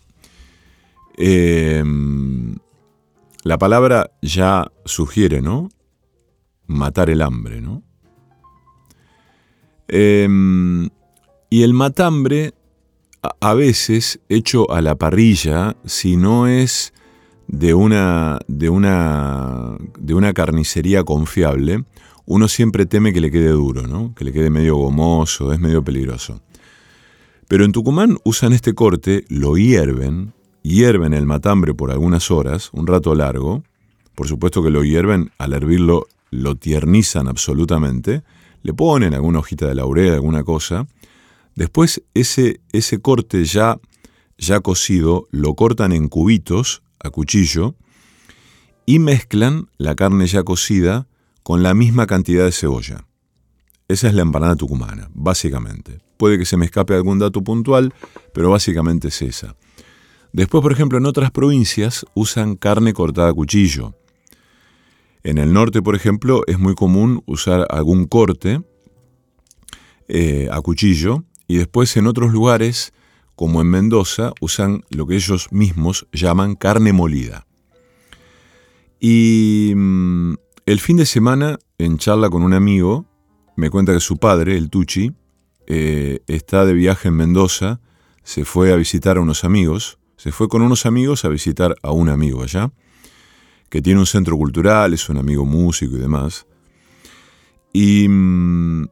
la 3.44 3.58
palabra 3.58 4.10
ya 4.22 4.70
sugiere, 4.84 5.40
¿no? 5.40 5.68
Matar 6.66 7.10
el 7.10 7.22
hambre, 7.22 7.60
¿no? 7.60 7.82
y 9.88 11.62
el 11.62 11.74
matambre, 11.74 12.54
a 13.22 13.54
veces, 13.54 14.20
hecho 14.28 14.70
a 14.72 14.82
la 14.82 14.96
parrilla, 14.96 15.76
si 15.84 16.16
no 16.16 16.48
es 16.48 16.92
de 17.46 17.74
una, 17.74 18.40
de 18.48 18.68
una, 18.68 19.76
de 19.98 20.14
una 20.14 20.32
carnicería 20.32 21.04
confiable, 21.04 21.84
uno 22.26 22.48
siempre 22.48 22.86
teme 22.86 23.12
que 23.12 23.20
le 23.20 23.30
quede 23.30 23.50
duro, 23.50 23.86
¿no? 23.86 24.14
que 24.14 24.24
le 24.24 24.32
quede 24.32 24.50
medio 24.50 24.76
gomoso, 24.76 25.52
es 25.52 25.60
medio 25.60 25.84
peligroso. 25.84 26.40
Pero 27.46 27.64
en 27.64 27.72
Tucumán 27.72 28.18
usan 28.24 28.52
este 28.52 28.74
corte, 28.74 29.24
lo 29.28 29.56
hierven, 29.56 30.32
hierven 30.62 31.12
el 31.12 31.26
matambre 31.26 31.74
por 31.74 31.90
algunas 31.90 32.30
horas, 32.30 32.70
un 32.72 32.86
rato 32.86 33.14
largo, 33.14 33.62
por 34.14 34.26
supuesto 34.26 34.62
que 34.62 34.70
lo 34.70 34.82
hierven, 34.84 35.30
al 35.38 35.52
hervirlo 35.52 36.06
lo 36.30 36.56
tiernizan 36.56 37.28
absolutamente, 37.28 38.22
le 38.62 38.72
ponen 38.72 39.14
alguna 39.14 39.40
hojita 39.40 39.66
de 39.66 39.74
laurel, 39.74 40.14
alguna 40.14 40.44
cosa, 40.44 40.86
después 41.54 42.02
ese, 42.14 42.60
ese 42.72 43.00
corte 43.00 43.44
ya, 43.44 43.78
ya 44.38 44.60
cocido 44.60 45.28
lo 45.30 45.54
cortan 45.54 45.92
en 45.92 46.08
cubitos 46.08 46.82
a 47.00 47.10
cuchillo 47.10 47.74
y 48.86 48.98
mezclan 48.98 49.68
la 49.78 49.94
carne 49.94 50.26
ya 50.26 50.42
cocida 50.42 51.06
con 51.42 51.62
la 51.62 51.74
misma 51.74 52.06
cantidad 52.06 52.44
de 52.44 52.52
cebolla. 52.52 53.06
Esa 53.88 54.08
es 54.08 54.14
la 54.14 54.22
empanada 54.22 54.56
tucumana, 54.56 55.10
básicamente. 55.12 56.00
Puede 56.16 56.38
que 56.38 56.44
se 56.44 56.56
me 56.56 56.64
escape 56.64 56.94
algún 56.94 57.18
dato 57.18 57.42
puntual, 57.42 57.92
pero 58.32 58.50
básicamente 58.50 59.08
es 59.08 59.22
esa. 59.22 59.56
Después, 60.32 60.62
por 60.62 60.72
ejemplo, 60.72 60.98
en 60.98 61.06
otras 61.06 61.30
provincias 61.30 62.06
usan 62.14 62.56
carne 62.56 62.94
cortada 62.94 63.28
a 63.28 63.34
cuchillo. 63.34 63.94
En 65.24 65.38
el 65.38 65.52
norte, 65.52 65.82
por 65.82 65.94
ejemplo, 65.94 66.42
es 66.46 66.58
muy 66.58 66.74
común 66.74 67.22
usar 67.26 67.66
algún 67.70 68.06
corte 68.06 68.62
eh, 70.08 70.48
a 70.50 70.60
cuchillo 70.60 71.24
y 71.52 71.58
después 71.58 71.94
en 71.98 72.06
otros 72.06 72.32
lugares 72.32 72.94
como 73.34 73.60
en 73.60 73.68
Mendoza, 73.68 74.32
usan 74.40 74.84
lo 74.88 75.06
que 75.06 75.16
ellos 75.16 75.48
mismos 75.50 76.06
llaman 76.10 76.54
carne 76.54 76.94
molida. 76.94 77.46
Y 78.98 79.74
mm, 79.76 80.34
el 80.64 80.80
fin 80.80 80.96
de 80.96 81.04
semana, 81.04 81.58
en 81.76 81.98
charla 81.98 82.30
con 82.30 82.42
un 82.42 82.54
amigo, 82.54 83.04
me 83.54 83.68
cuenta 83.68 83.92
que 83.92 84.00
su 84.00 84.16
padre, 84.16 84.56
el 84.56 84.70
Tucci, 84.70 85.12
eh, 85.66 86.20
está 86.26 86.64
de 86.64 86.72
viaje 86.72 87.08
en 87.08 87.16
Mendoza, 87.16 87.80
se 88.22 88.46
fue 88.46 88.72
a 88.72 88.76
visitar 88.76 89.18
a 89.18 89.20
unos 89.20 89.44
amigos, 89.44 89.98
se 90.16 90.32
fue 90.32 90.48
con 90.48 90.62
unos 90.62 90.86
amigos 90.86 91.26
a 91.26 91.28
visitar 91.28 91.74
a 91.82 91.90
un 91.90 92.08
amigo 92.08 92.42
allá, 92.42 92.72
que 93.68 93.82
tiene 93.82 94.00
un 94.00 94.06
centro 94.06 94.38
cultural, 94.38 94.94
es 94.94 95.06
un 95.10 95.18
amigo 95.18 95.44
músico 95.44 95.96
y 95.96 96.00
demás. 96.00 96.46
Y 97.74 98.08
mm, 98.08 98.86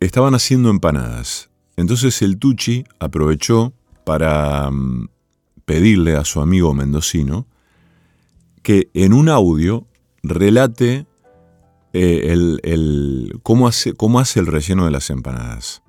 estaban 0.00 0.34
haciendo 0.34 0.68
empanadas. 0.68 1.51
Entonces 1.82 2.22
el 2.22 2.38
Tucci 2.38 2.84
aprovechó 3.00 3.72
para 4.04 4.70
mm, 4.70 5.08
pedirle 5.64 6.14
a 6.16 6.24
su 6.24 6.40
amigo 6.40 6.72
mendocino 6.74 7.48
que 8.62 8.88
en 8.94 9.12
un 9.12 9.28
audio 9.28 9.88
relate 10.22 11.06
eh, 11.92 12.36
cómo, 13.42 13.66
hace, 13.66 14.40
el 14.40 14.46
relleno 14.46 14.84
de 14.84 14.92
las 14.92 15.10
empanadas. 15.10 15.82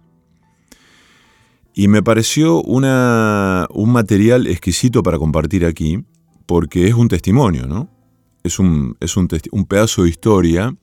Y 1.75 1.88
me 1.88 2.01
pareció 2.01 2.62
un 2.63 3.91
material 3.91 4.47
exquisito 4.47 5.03
para 5.03 5.19
compartir 5.19 5.63
aquí, 5.63 6.03
porque 6.47 6.88
es 6.88 6.95
un 6.95 7.08
testimonio, 7.08 7.67
¿no? 7.67 7.88
Es 8.43 8.58
un 8.58 8.97
pedazo 9.67 10.03
de 10.03 10.10
historia 10.10 10.75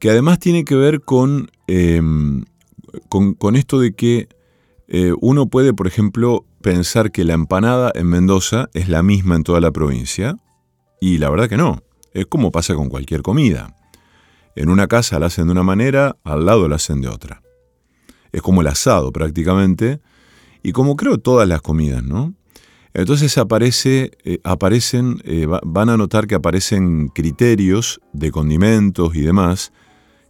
que 0.00 0.10
además 0.10 0.40
tiene 0.40 0.64
que 0.64 0.74
ver 0.74 1.02
con, 1.02 1.48
em, 1.68 2.44
con, 3.08 3.56
esto 3.56 3.78
de 3.78 3.94
que 3.94 4.28
eh, 4.88 5.12
uno 5.20 5.46
puede, 5.46 5.72
por 5.72 5.86
ejemplo, 5.86 6.44
pensar 6.62 7.10
que 7.12 7.24
la 7.24 7.34
empanada 7.34 7.92
en 7.94 8.08
Mendoza 8.08 8.68
es 8.74 8.88
la 8.88 9.02
misma 9.02 9.36
en 9.36 9.44
toda 9.44 9.60
la 9.60 9.70
provincia, 9.70 10.36
y 11.00 11.18
la 11.18 11.30
verdad 11.30 11.48
que 11.48 11.56
no. 11.56 11.82
Es 12.12 12.26
como 12.26 12.50
pasa 12.50 12.74
con 12.74 12.88
cualquier 12.88 13.22
comida. 13.22 13.76
En 14.56 14.68
una 14.68 14.88
casa 14.88 15.18
la 15.18 15.26
hacen 15.26 15.46
de 15.46 15.52
una 15.52 15.62
manera, 15.62 16.16
al 16.24 16.44
lado 16.44 16.68
la 16.68 16.76
hacen 16.76 17.00
de 17.00 17.08
otra. 17.08 17.42
Es 18.32 18.42
como 18.42 18.60
el 18.60 18.66
asado 18.66 19.12
prácticamente, 19.12 20.00
y 20.62 20.72
como 20.72 20.96
creo 20.96 21.18
todas 21.18 21.48
las 21.48 21.62
comidas, 21.62 22.02
¿no? 22.02 22.34
Entonces 22.92 23.38
aparece, 23.38 24.10
eh, 24.24 24.40
aparecen, 24.42 25.22
eh, 25.24 25.46
van 25.46 25.88
a 25.88 25.96
notar 25.96 26.26
que 26.26 26.34
aparecen 26.34 27.08
criterios 27.08 28.00
de 28.12 28.32
condimentos 28.32 29.14
y 29.14 29.20
demás 29.20 29.72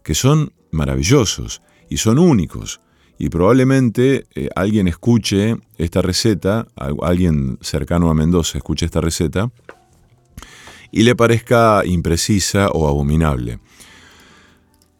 que 0.03 0.13
son 0.13 0.53
maravillosos 0.71 1.61
y 1.91 1.97
son 1.97 2.17
únicos 2.17 2.79
y 3.19 3.29
probablemente 3.29 4.25
eh, 4.33 4.49
alguien 4.55 4.87
escuche 4.87 5.57
esta 5.77 6.01
receta, 6.01 6.65
alguien 7.03 7.59
cercano 7.61 8.09
a 8.09 8.13
Mendoza 8.13 8.57
escuche 8.57 8.85
esta 8.85 9.01
receta 9.01 9.51
y 10.89 11.03
le 11.03 11.15
parezca 11.15 11.83
imprecisa 11.85 12.69
o 12.69 12.87
abominable. 12.87 13.59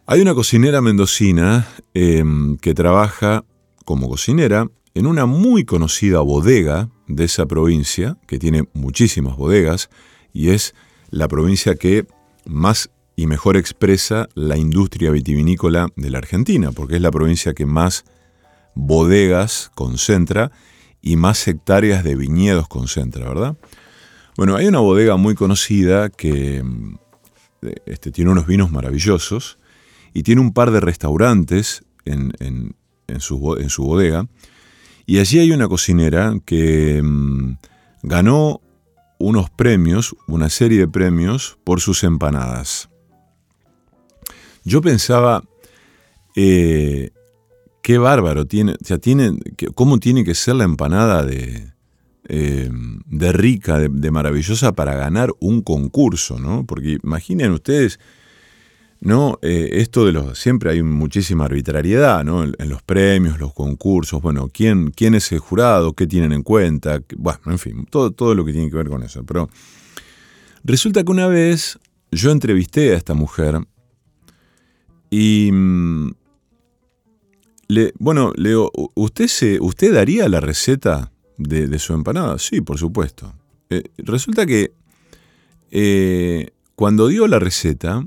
Hay 0.06 0.20
una 0.20 0.34
cocinera 0.34 0.82
mendocina 0.82 1.66
em, 1.94 2.58
que 2.58 2.74
trabaja 2.74 3.44
como 3.86 4.08
cocinera 4.08 4.68
en 4.94 5.06
una 5.06 5.24
muy 5.24 5.64
conocida 5.64 6.20
bodega 6.20 6.90
de 7.08 7.24
esa 7.24 7.46
provincia, 7.46 8.18
que 8.26 8.38
tiene 8.38 8.68
muchísimas 8.74 9.36
bodegas, 9.36 9.88
y 10.34 10.50
es 10.50 10.74
la 11.10 11.26
provincia 11.26 11.74
que 11.74 12.06
más 12.44 12.90
y 13.16 13.26
mejor 13.26 13.56
expresa 13.56 14.28
la 14.34 14.56
industria 14.56 15.10
vitivinícola 15.10 15.88
de 15.96 16.10
la 16.10 16.18
Argentina, 16.18 16.72
porque 16.72 16.96
es 16.96 17.02
la 17.02 17.10
provincia 17.10 17.54
que 17.54 17.66
más 17.66 18.04
bodegas 18.74 19.70
concentra 19.74 20.50
y 21.00 21.16
más 21.16 21.46
hectáreas 21.46 22.04
de 22.04 22.16
viñedos 22.16 22.68
concentra, 22.68 23.28
¿verdad? 23.28 23.56
Bueno, 24.36 24.56
hay 24.56 24.66
una 24.66 24.78
bodega 24.78 25.16
muy 25.16 25.34
conocida 25.34 26.08
que 26.08 26.62
mm, 26.62 26.96
este, 27.86 28.10
tiene 28.10 28.30
unos 28.30 28.46
vinos 28.46 28.70
maravillosos 28.70 29.58
y 30.14 30.22
tiene 30.22 30.40
un 30.40 30.52
par 30.52 30.70
de 30.70 30.80
restaurantes 30.80 31.84
en, 32.04 32.74
su, 33.18 33.38
bodega. 33.38 34.26
Y 35.06 35.18
allí 35.18 35.38
hay 35.38 35.52
una 35.52 35.68
cocinera 35.68 36.34
que 36.44 37.02
mm, 37.02 37.58
ganó 38.02 38.60
unos 39.18 39.50
premios, 39.50 40.16
una 40.26 40.48
serie 40.48 40.78
de 40.78 40.88
premios 40.88 41.58
por 41.64 41.80
sus 41.80 42.02
empanadas. 42.04 42.88
Yo 44.64 44.80
pensaba, 44.80 45.42
eh, 46.36 47.10
qué 47.82 47.98
bárbaro, 47.98 48.46
tiene, 48.46 48.76
tiene, 49.00 49.38
¿cómo 49.74 49.98
tiene 49.98 50.24
que 50.24 50.34
ser 50.34 50.56
la 50.56 50.64
empanada 50.64 51.24
de, 51.24 51.72
eh, 52.28 52.70
rica, 53.10 53.78
de, 53.78 54.10
maravillosa 54.10 54.72
para 54.72 54.94
ganar 54.94 55.32
un 55.40 55.62
concurso, 55.62 56.38
¿no? 56.38 56.64
Porque 56.64 56.98
imaginen 57.02 57.50
ustedes, 57.52 57.98
¿no? 59.00 59.40
Eh, 59.42 59.70
esto 59.72 60.06
de 60.06 60.12
los. 60.12 60.38
Siempre 60.38 60.70
hay 60.70 60.82
muchísima 60.82 61.46
arbitrariedad, 61.46 62.24
¿no? 62.24 62.44
En, 62.44 62.68
los 62.68 62.82
premios, 62.82 63.40
los 63.40 63.52
concursos, 63.52 64.22
bueno, 64.22 64.48
¿quién, 64.52 64.92
quién 64.92 65.14
es 65.14 65.32
el 65.32 65.40
jurado, 65.40 65.92
qué 65.94 66.06
tienen 66.06 66.32
en 66.32 66.44
cuenta, 66.44 67.02
bueno, 67.16 67.40
en 67.46 67.58
fin, 67.58 67.86
todo, 67.90 68.12
todo 68.12 68.34
lo 68.36 68.44
que 68.44 68.52
tiene 68.52 68.70
que 68.70 68.76
ver 68.76 68.88
con 68.88 69.02
eso. 69.02 69.24
Pero 69.24 69.50
resulta 70.62 71.02
que 71.02 71.10
una 71.10 71.26
vez 71.26 71.80
yo 72.12 72.30
entrevisté 72.30 72.92
a 72.92 72.96
esta 72.96 73.14
mujer 73.14 73.58
y. 75.12 75.52
Mm, 75.52 76.14
le, 77.68 77.92
bueno, 77.98 78.32
Leo, 78.36 78.70
¿usted, 78.94 79.28
se, 79.28 79.58
¿usted 79.60 79.94
daría 79.94 80.28
la 80.28 80.40
receta 80.40 81.10
de, 81.38 81.78
su 81.78 81.94
empanada? 81.94 82.38
Sí, 82.38 82.60
por 82.60 82.78
supuesto. 82.78 83.32
Eh, 83.70 83.84
resulta 83.96 84.44
que 84.44 84.72
eh, 85.70 86.50
cuando 86.74 87.08
dio 87.08 87.26
la 87.26 87.38
receta, 87.38 88.06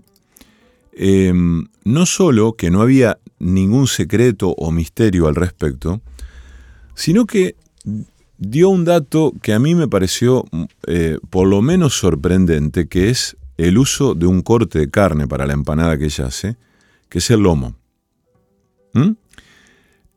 em, 0.94 1.66
no 1.84 2.06
solo 2.06 2.54
que 2.54 2.70
no 2.70 2.82
había 2.84 3.18
ningún 3.40 3.88
secreto 3.88 4.50
o 4.50 4.72
misterio 4.72 5.28
al 5.28 5.36
respecto, 5.36 6.02
sino 6.94 7.26
que 7.26 7.56
dio 8.38 8.70
un 8.70 8.86
dato 8.86 9.34
que 9.42 9.54
a 9.54 9.60
mí 9.60 9.74
me 9.74 9.88
pareció 9.88 10.46
eh, 10.86 11.18
por 11.32 11.48
lo 11.48 11.64
menos 11.64 11.98
sorprendente, 11.98 12.88
que 12.88 13.10
es 13.10 13.36
el 13.58 13.80
uso 13.80 14.14
de 14.14 14.28
un 14.28 14.42
corte 14.42 14.80
de 14.80 14.90
carne 14.90 15.28
para 15.28 15.48
la 15.48 15.54
empanada 15.54 15.98
que 15.98 16.06
ella 16.06 16.28
hace, 16.28 16.56
que 17.10 17.20
es 17.20 17.30
el 17.30 17.42
lomo. 17.42 17.76
¿Mm? 18.94 19.12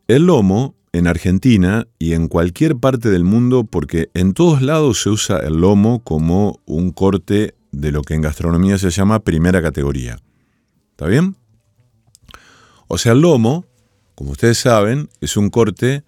El 0.09 0.27
lomo 0.27 0.75
en 0.93 1.07
Argentina 1.07 1.87
y 1.99 2.15
en 2.15 2.29
cualquier 2.29 2.77
parte 2.77 3.11
del 3.11 3.25
mundo, 3.25 3.65
porque 3.65 4.11
en 4.15 4.33
todos 4.33 4.63
lados 4.63 5.03
se 5.03 5.11
usa 5.11 5.39
el 5.39 5.61
lomo 5.61 6.03
como 6.03 6.61
un 6.67 6.93
corte 6.93 7.55
de 7.73 7.93
lo 7.93 8.03
que 8.03 8.15
en 8.15 8.23
gastronomía 8.23 8.79
se 8.79 8.91
llama 8.91 9.21
primera 9.21 9.63
categoría. 9.63 10.19
¿Está 10.93 11.07
bien? 11.07 11.37
O 12.89 12.99
sea, 12.99 13.13
el 13.13 13.21
lomo, 13.21 13.67
como 14.15 14.31
ustedes 14.31 14.59
saben, 14.59 15.11
es 15.21 15.37
un 15.37 15.51
corte 15.51 16.05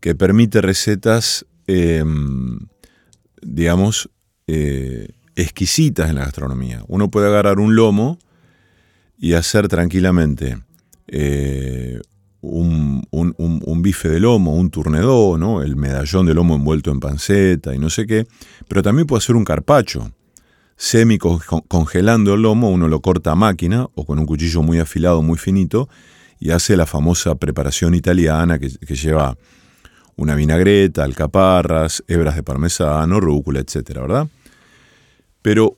que 0.00 0.14
permite 0.14 0.60
recetas, 0.60 1.46
em, 1.66 2.58
digamos, 3.40 4.10
eh, 4.46 5.08
exquisitas 5.36 6.10
en 6.10 6.16
la 6.16 6.24
gastronomía. 6.24 6.84
Uno 6.88 7.10
puede 7.10 7.28
agarrar 7.28 7.58
un 7.58 7.76
lomo 7.76 8.18
y 9.18 9.34
hacer 9.34 9.68
tranquilamente 9.68 10.58
eh, 11.06 12.00
un, 12.40 13.82
bife 13.82 14.08
de 14.08 14.20
lomo, 14.20 14.54
un 14.54 14.70
tournedo, 14.70 15.38
¿no? 15.38 15.62
el 15.62 15.76
medallón 15.76 16.26
de 16.26 16.34
lomo 16.34 16.54
envuelto 16.54 16.90
en 16.90 17.00
panceta 17.00 17.74
y 17.74 17.78
no 17.78 17.90
sé 17.90 18.06
qué, 18.06 18.26
pero 18.68 18.82
también 18.82 19.06
puede 19.06 19.18
hacer 19.18 19.36
un 19.36 19.44
carpacho. 19.44 20.10
Semi 20.76 21.18
congelando 21.18 22.34
el 22.34 22.42
lomo, 22.42 22.70
uno 22.70 22.88
lo 22.88 23.00
corta 23.00 23.32
a 23.32 23.34
máquina 23.36 23.86
o 23.94 24.04
con 24.04 24.18
un 24.18 24.26
cuchillo 24.26 24.62
muy 24.62 24.80
afilado, 24.80 25.22
muy 25.22 25.38
finito, 25.38 25.88
y 26.40 26.50
hace 26.50 26.76
la 26.76 26.84
famosa 26.84 27.36
preparación 27.36 27.94
italiana 27.94 28.58
que, 28.58 28.70
lleva 28.94 29.36
una 30.16 30.34
vinagreta, 30.34 31.04
alcaparras, 31.04 32.02
hebras 32.08 32.34
de 32.34 32.42
parmesano, 32.42 33.20
rúcula, 33.20 33.60
etcétera, 33.60 34.02
¿verdad? 34.02 34.28
Pero 35.42 35.76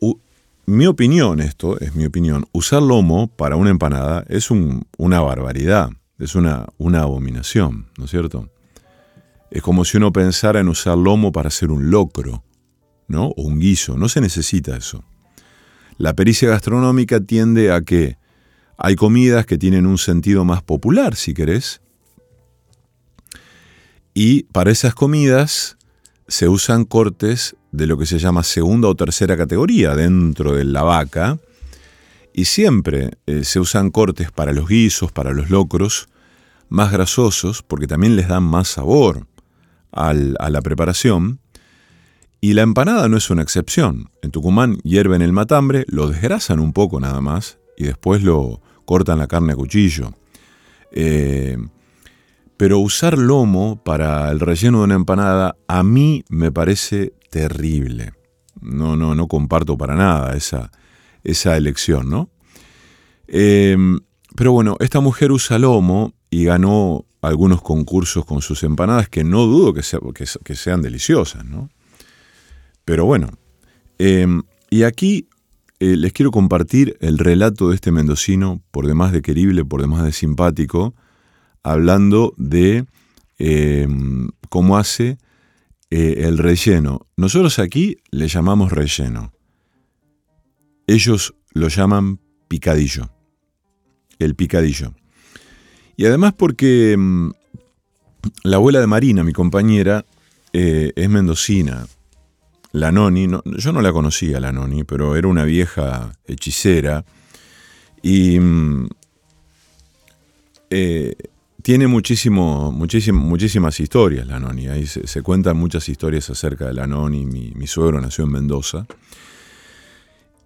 mi 0.67 0.87
opinión, 0.87 1.41
esto 1.41 1.79
es 1.81 1.95
mi 1.95 2.07
opinión, 2.07 2.47
usar 2.53 2.83
lomo 2.83 3.29
para 3.29 3.57
una 3.57 3.71
empanada 3.71 4.25
es 4.29 4.51
una 4.51 5.21
barbaridad. 5.21 5.91
Es 6.19 6.35
una, 6.35 6.67
una 6.79 7.03
abominación, 7.03 7.89
¿no 7.99 8.07
es 8.07 8.11
cierto? 8.11 8.49
Es 9.51 9.61
como 9.63 9.85
si 9.85 9.99
uno 9.99 10.13
pensara 10.13 10.61
en 10.61 10.69
usar 10.69 10.97
lomo 10.97 11.31
para 11.31 11.49
hacer 11.49 11.71
un 11.71 11.91
locro, 11.91 12.43
¿no? 13.07 13.27
O 13.37 13.43
un 13.43 13.59
guiso. 13.59 13.99
No 13.99 14.09
se 14.09 14.23
necesita 14.23 14.77
eso. 14.77 15.05
La 15.99 16.15
pericia 16.15 16.49
gastronómica 16.49 17.21
tiende 17.21 17.71
a 17.71 17.83
que 17.83 18.17
hay 18.79 18.97
comidas 18.97 19.45
que 19.45 19.59
tienen 19.59 19.87
un 19.87 19.99
sentido 19.99 20.45
más 20.45 20.63
popular, 20.63 21.17
si 21.17 21.35
querés, 21.35 21.81
y 24.15 24.45
para 24.45 24.71
esas 24.71 24.95
comidas 24.95 25.77
se 26.29 26.49
usan 26.49 26.85
cortes 26.85 27.57
de 27.73 27.87
lo 27.87 27.99
que 27.99 28.07
se 28.07 28.19
llama 28.19 28.43
segunda 28.43 28.89
o 28.89 28.95
tercera 28.95 29.37
categoría 29.37 29.95
dentro 29.95 30.55
de 30.55 30.65
la 30.65 30.83
vaca, 30.83 31.39
y 32.33 32.45
siempre 32.45 33.13
eh, 33.27 33.45
se 33.45 33.61
usan 33.61 33.91
cortes 33.91 34.31
para 34.31 34.53
los 34.53 34.69
guisos, 34.69 35.11
para 35.11 35.33
los 35.33 35.49
locros, 35.49 36.09
más 36.69 36.93
grasosos, 36.93 37.63
porque 37.63 37.87
también 37.87 38.15
les 38.15 38.29
dan 38.29 38.43
más 38.43 38.69
sabor 38.69 39.27
a 39.93 40.13
la 40.13 40.61
preparación. 40.61 41.41
Y 42.43 42.53
la 42.53 42.61
empanada 42.61 43.09
no 43.09 43.17
es 43.17 43.31
una 43.31 43.41
excepción. 43.41 44.11
En 44.21 44.31
Tucumán 44.31 44.77
hierven 44.83 45.23
el 45.23 45.33
matambre, 45.33 45.87
lo 45.89 46.09
desgrasan 46.09 46.61
un 46.61 46.75
poco 46.75 47.01
nada 47.01 47.23
más 47.23 47.59
y 47.79 47.85
después 47.85 48.23
lo 48.23 48.61
cortan 48.85 49.19
la 49.19 49.27
carne 49.27 49.55
a 49.55 49.57
cuchillo. 49.57 50.13
Eh, 50.93 51.57
pero 52.57 52.79
usar 52.79 53.19
lomo 53.19 53.83
para 53.83 54.31
el 54.31 54.41
relleno 54.41 54.79
de 54.79 54.85
una 54.85 54.95
empanada 54.95 55.57
a 55.69 55.83
mí 55.83 56.25
me 56.29 56.51
parece 56.51 57.13
terrible. 57.31 58.13
No, 58.61 58.97
no, 58.97 59.15
no 59.15 59.29
comparto 59.29 59.77
para 59.77 59.95
nada 59.95 60.35
esa, 60.37 60.71
esa 61.23 61.57
elección, 61.57 62.09
¿no? 62.09 62.31
Em, 63.29 63.99
pero 64.35 64.53
bueno, 64.53 64.77
esta 64.81 65.01
mujer 65.01 65.33
usa 65.33 65.59
lomo 65.59 66.15
y 66.31 66.45
ganó 66.45 67.05
algunos 67.21 67.61
concursos 67.61 68.25
con 68.25 68.41
sus 68.41 68.63
empanadas 68.63 69.09
que 69.09 69.25
no 69.25 69.47
dudo 69.47 69.75
que, 69.75 70.55
sean 70.55 70.83
deliciosas, 70.83 71.45
¿no? 71.45 71.69
Pero 72.85 73.05
bueno, 73.05 73.31
em, 73.99 74.43
y 74.71 74.85
aquí 74.85 75.29
eh, 75.81 75.97
les 75.97 76.13
quiero 76.13 76.31
compartir 76.31 76.97
el 77.01 77.19
relato 77.19 77.69
de 77.69 77.75
este 77.75 77.91
mendocino, 77.91 78.63
por 78.71 78.87
demás 78.87 79.13
de 79.13 79.23
querible, 79.23 79.65
por 79.65 79.81
demás 79.81 80.05
de 80.05 80.13
simpático, 80.13 80.95
hablando 81.67 82.33
de 82.37 82.87
em, 83.39 84.29
cómo 84.49 84.79
hace 84.79 85.19
eh, 85.91 86.23
el 86.27 86.39
relleno. 86.39 87.09
Nosotros 87.17 87.59
aquí 87.59 87.97
le 88.11 88.29
llamamos 88.29 88.71
relleno. 88.71 89.33
Ellos 90.87 91.35
lo 91.53 91.67
llaman 91.67 92.21
picadillo. 92.47 93.11
El 94.21 94.37
picadillo. 94.37 94.95
Y 95.97 96.07
además 96.07 96.35
porque 96.35 96.95
mm, 96.97 97.31
la 98.45 98.57
abuela 98.57 98.79
de 98.79 98.87
Marina, 98.87 99.25
mi 99.25 99.33
compañera, 99.33 100.07
eh, 100.53 100.93
es 100.95 101.11
mendocina. 101.11 101.89
La 102.71 102.93
Noni, 102.93 103.27
yo 103.59 103.73
no 103.73 103.81
la 103.81 103.93
conocía, 103.93 104.39
la 104.39 104.53
Noni, 104.53 104.85
pero 104.85 105.17
era 105.17 105.27
una 105.27 105.45
vieja 105.45 106.13
hechicera. 106.27 107.05
Y 108.03 108.39
mm, 108.39 108.89
eh, 110.71 111.17
tiene 111.67 111.89
muchísimo, 111.89 112.71
muchísimas 112.71 113.81
historias 113.81 114.25
la 114.29 114.39
Noni. 114.39 114.69
Ahí 114.69 114.87
se, 114.87 115.23
cuentan 115.23 115.57
muchas 115.57 115.89
historias 115.89 116.31
acerca 116.31 116.67
de 116.67 116.75
la 116.75 116.87
Noni. 116.87 117.27
Mi, 117.27 117.67
suegro 117.67 118.01
nació 118.01 118.23
en 118.23 118.31
Mendoza. 118.31 118.87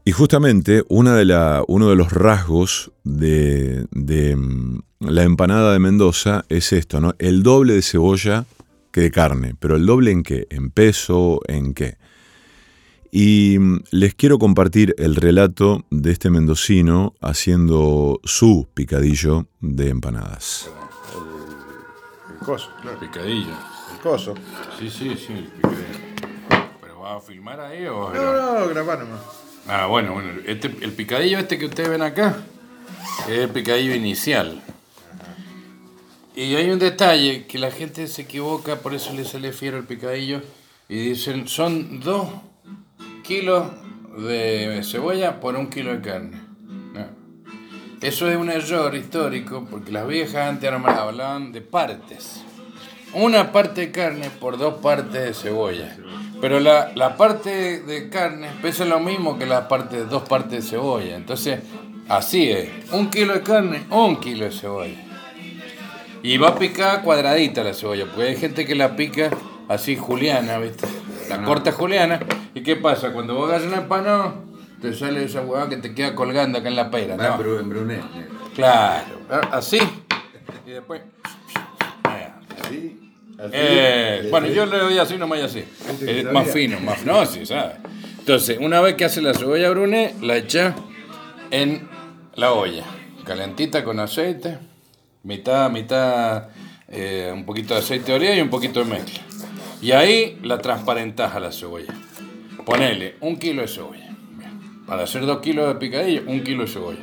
Y 0.02 0.12
justamente 0.12 0.82
uno 0.88 1.14
de 1.14 1.26
los 1.26 2.10
rasgos 2.10 2.90
de, 3.04 3.86
mm, 3.90 4.78
la 5.00 5.24
empanada 5.24 5.74
de 5.74 5.78
Mendoza 5.78 6.46
es 6.48 6.72
esto. 6.72 7.14
El 7.18 7.42
doble 7.42 7.74
de 7.74 7.82
cebolla 7.82 8.46
que 8.90 9.02
de 9.02 9.10
carne. 9.10 9.54
¿Pero 9.60 9.76
el 9.76 9.84
doble 9.84 10.12
en 10.12 10.22
qué? 10.22 10.46
¿En 10.48 10.70
peso? 10.70 11.42
¿En 11.48 11.74
qué? 11.74 11.98
Y 13.12 13.58
mm, 13.60 13.80
les 13.90 14.14
quiero 14.14 14.38
compartir 14.38 14.94
el 14.96 15.16
relato 15.16 15.84
de 15.90 16.12
este 16.12 16.30
mendocino 16.30 17.12
haciendo 17.20 18.20
su 18.24 18.68
picadillo 18.72 19.48
de 19.60 19.90
empanadas. 19.90 20.70
Coso, 22.44 22.70
claro. 22.80 22.98
Picadillo. 22.98 23.52
El 23.92 23.98
coso. 24.02 24.34
Sí, 24.78 24.90
sí, 24.90 25.14
sí, 25.16 25.32
el 25.32 25.44
picadillo. 25.44 25.84
¿Pero 26.80 27.00
va 27.00 27.16
a 27.16 27.20
filmar 27.20 27.60
ahí 27.60 27.86
o.? 27.86 28.10
No, 28.10 28.60
no, 28.60 28.68
grabar 28.68 29.00
nomás. 29.00 29.20
Ah, 29.68 29.86
bueno, 29.86 30.14
bueno. 30.14 30.30
Este, 30.46 30.68
el 30.80 30.92
picadillo 30.92 31.38
este 31.38 31.58
que 31.58 31.66
ustedes 31.66 31.90
ven 31.90 32.02
acá 32.02 32.38
es 33.28 33.38
el 33.38 33.50
picadillo 33.50 33.94
inicial. 33.94 34.62
Y 36.34 36.54
hay 36.54 36.70
un 36.70 36.78
detalle 36.78 37.46
que 37.46 37.58
la 37.58 37.70
gente 37.70 38.06
se 38.06 38.22
equivoca, 38.22 38.76
por 38.76 38.94
eso 38.94 39.12
le 39.12 39.24
sale 39.24 39.52
fiero 39.52 39.76
el 39.76 39.84
picadillo. 39.84 40.40
Y 40.88 41.10
dicen, 41.10 41.46
son 41.46 42.00
dos 42.00 42.28
kilos 43.22 43.70
de 44.16 44.80
cebolla 44.82 45.40
por 45.40 45.56
un 45.56 45.68
kilo 45.68 45.92
de 45.92 46.00
carne. 46.00 46.49
Eso 48.00 48.30
es 48.30 48.36
un 48.36 48.50
error 48.50 48.94
histórico 48.94 49.66
porque 49.70 49.92
las 49.92 50.06
viejas 50.06 50.48
antes 50.48 50.70
hablaban 50.70 51.52
de 51.52 51.60
partes. 51.60 52.42
Una 53.12 53.52
parte 53.52 53.82
de 53.82 53.90
carne 53.90 54.30
por 54.40 54.56
dos 54.56 54.74
partes 54.74 55.22
de 55.22 55.34
cebolla. 55.34 55.96
Pero 56.40 56.60
la, 56.60 56.92
la, 56.94 57.16
parte 57.16 57.80
de 57.80 58.08
carne 58.08 58.48
pesa 58.62 58.86
lo 58.86 59.00
mismo 59.00 59.38
que 59.38 59.44
la 59.44 59.68
parte, 59.68 60.04
dos 60.04 60.22
partes 60.22 60.64
de 60.64 60.70
cebolla. 60.70 61.16
Entonces, 61.16 61.60
así 62.08 62.50
es. 62.50 62.70
Un 62.92 63.10
kilo 63.10 63.34
de 63.34 63.42
carne, 63.42 63.84
un 63.90 64.18
kilo 64.18 64.46
de 64.46 64.52
cebolla. 64.52 65.04
Y 66.22 66.38
va 66.38 66.58
picada 66.58 67.02
cuadradita 67.02 67.62
la 67.62 67.74
cebolla, 67.74 68.06
porque 68.06 68.28
hay 68.28 68.36
gente 68.36 68.64
que 68.64 68.74
la 68.74 68.96
pica 68.96 69.30
así 69.68 69.96
juliana, 69.96 70.58
¿viste? 70.58 70.86
la 71.30 71.42
corta 71.42 71.72
juliana. 71.72 72.20
¿Y 72.54 72.62
qué 72.62 72.76
pasa? 72.76 73.12
Cuando 73.12 73.34
vos 73.34 73.50
hagas 73.50 73.62
una 73.64 73.78
empanada, 73.78 74.34
te 74.80 74.94
sale 74.94 75.24
esa 75.24 75.42
huevada 75.42 75.68
que 75.68 75.76
te 75.76 75.94
queda 75.94 76.14
colgando 76.14 76.58
acá 76.58 76.68
en 76.68 76.76
la 76.76 76.90
pera. 76.90 77.16
Va 77.16 77.28
¿no? 77.28 77.34
en 77.36 77.40
bru- 77.40 77.60
en 77.60 77.68
brunet. 77.68 78.02
Claro, 78.54 79.20
¿ah? 79.30 79.40
así. 79.52 79.78
Y 80.66 80.70
después. 80.70 81.02
Así. 82.04 82.98
así. 83.38 83.50
Eh, 83.52 84.28
bueno, 84.30 84.46
yo 84.48 84.66
le 84.66 84.78
doy 84.78 84.98
así, 84.98 85.16
nomás 85.16 85.38
y 85.38 85.42
así. 85.42 85.64
Eh, 86.02 86.26
más 86.32 86.50
fino, 86.50 86.78
más 86.80 87.04
no, 87.04 87.24
sí, 87.26 87.46
¿sabes? 87.46 87.76
Entonces, 88.18 88.58
una 88.60 88.80
vez 88.80 88.94
que 88.94 89.04
hace 89.04 89.22
la 89.22 89.34
cebolla 89.34 89.70
bruné, 89.70 90.14
la 90.20 90.36
echa 90.36 90.74
en 91.50 91.88
la 92.34 92.52
olla, 92.52 92.84
calentita 93.24 93.82
con 93.82 93.98
aceite, 93.98 94.58
mitad, 95.22 95.70
mitad, 95.70 96.48
eh, 96.88 97.30
un 97.32 97.44
poquito 97.44 97.74
de 97.74 97.80
aceite 97.80 98.12
de 98.12 98.18
oliva 98.18 98.34
y 98.34 98.40
un 98.40 98.50
poquito 98.50 98.80
de 98.80 98.86
mezcla. 98.86 99.20
Y 99.82 99.92
ahí 99.92 100.38
la 100.42 100.58
transparentás 100.58 101.34
a 101.34 101.40
la 101.40 101.50
cebolla. 101.50 101.94
Ponele 102.66 103.16
un 103.20 103.38
kilo 103.38 103.62
de 103.62 103.68
cebolla. 103.68 104.09
Para 104.90 105.04
hacer 105.04 105.24
dos 105.24 105.38
kilos 105.38 105.68
de 105.68 105.76
picadillo, 105.76 106.22
un 106.26 106.42
kilo 106.42 106.64
de 106.64 106.68
cebolla. 106.68 106.98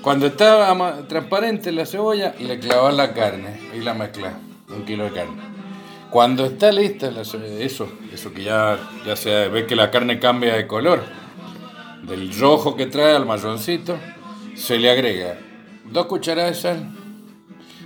Cuando 0.00 0.26
está 0.28 0.74
transparente 1.08 1.72
la 1.72 1.84
cebolla, 1.86 2.34
le 2.38 2.58
clavas 2.60 2.94
la 2.94 3.12
carne 3.12 3.60
y 3.76 3.80
la 3.80 3.92
mezclas. 3.94 4.32
Un 4.68 4.84
kilo 4.86 5.04
de 5.04 5.10
carne. 5.10 5.34
Cuando 6.10 6.46
está 6.46 6.70
lista 6.70 7.10
la 7.10 7.24
ce- 7.24 7.64
eso, 7.64 7.88
eso 8.12 8.32
que 8.32 8.44
ya, 8.44 8.78
ya 9.04 9.16
se 9.16 9.48
ve 9.48 9.66
que 9.66 9.74
la 9.76 9.90
carne 9.90 10.18
cambia 10.20 10.54
de 10.54 10.66
color, 10.68 11.02
del 12.04 12.32
rojo 12.38 12.76
que 12.76 12.86
trae 12.86 13.14
al 13.16 13.26
marroncito, 13.26 13.96
se 14.54 14.78
le 14.78 14.90
agrega 14.90 15.36
dos 15.90 16.06
cucharadas 16.06 16.54
de 16.56 16.62
sal, 16.62 16.90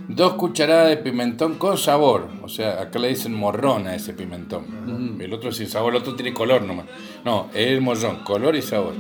dos 0.09 0.35
cucharadas 0.35 0.89
de 0.89 0.97
pimentón 0.97 1.57
con 1.57 1.79
sabor. 1.79 2.29
O 2.43 2.49
sea, 2.49 2.81
acá 2.81 2.99
le 2.99 3.09
dicen 3.09 3.35
morrón 3.35 3.87
a 3.87 3.95
ese 3.95 4.15
pimentón. 4.15 5.19
El 5.21 5.33
otro 5.33 5.53
sin 5.53 5.69
sabor, 5.69 5.95
el 5.95 6.01
otro 6.01 6.15
tiene 6.15 6.33
color 6.33 6.63
nomás. 6.63 6.87
No, 7.25 7.51
es 7.55 7.69
el 7.69 7.81
morrón, 7.81 8.25
color 8.25 8.57
y 8.57 8.63
sabor. 8.63 8.95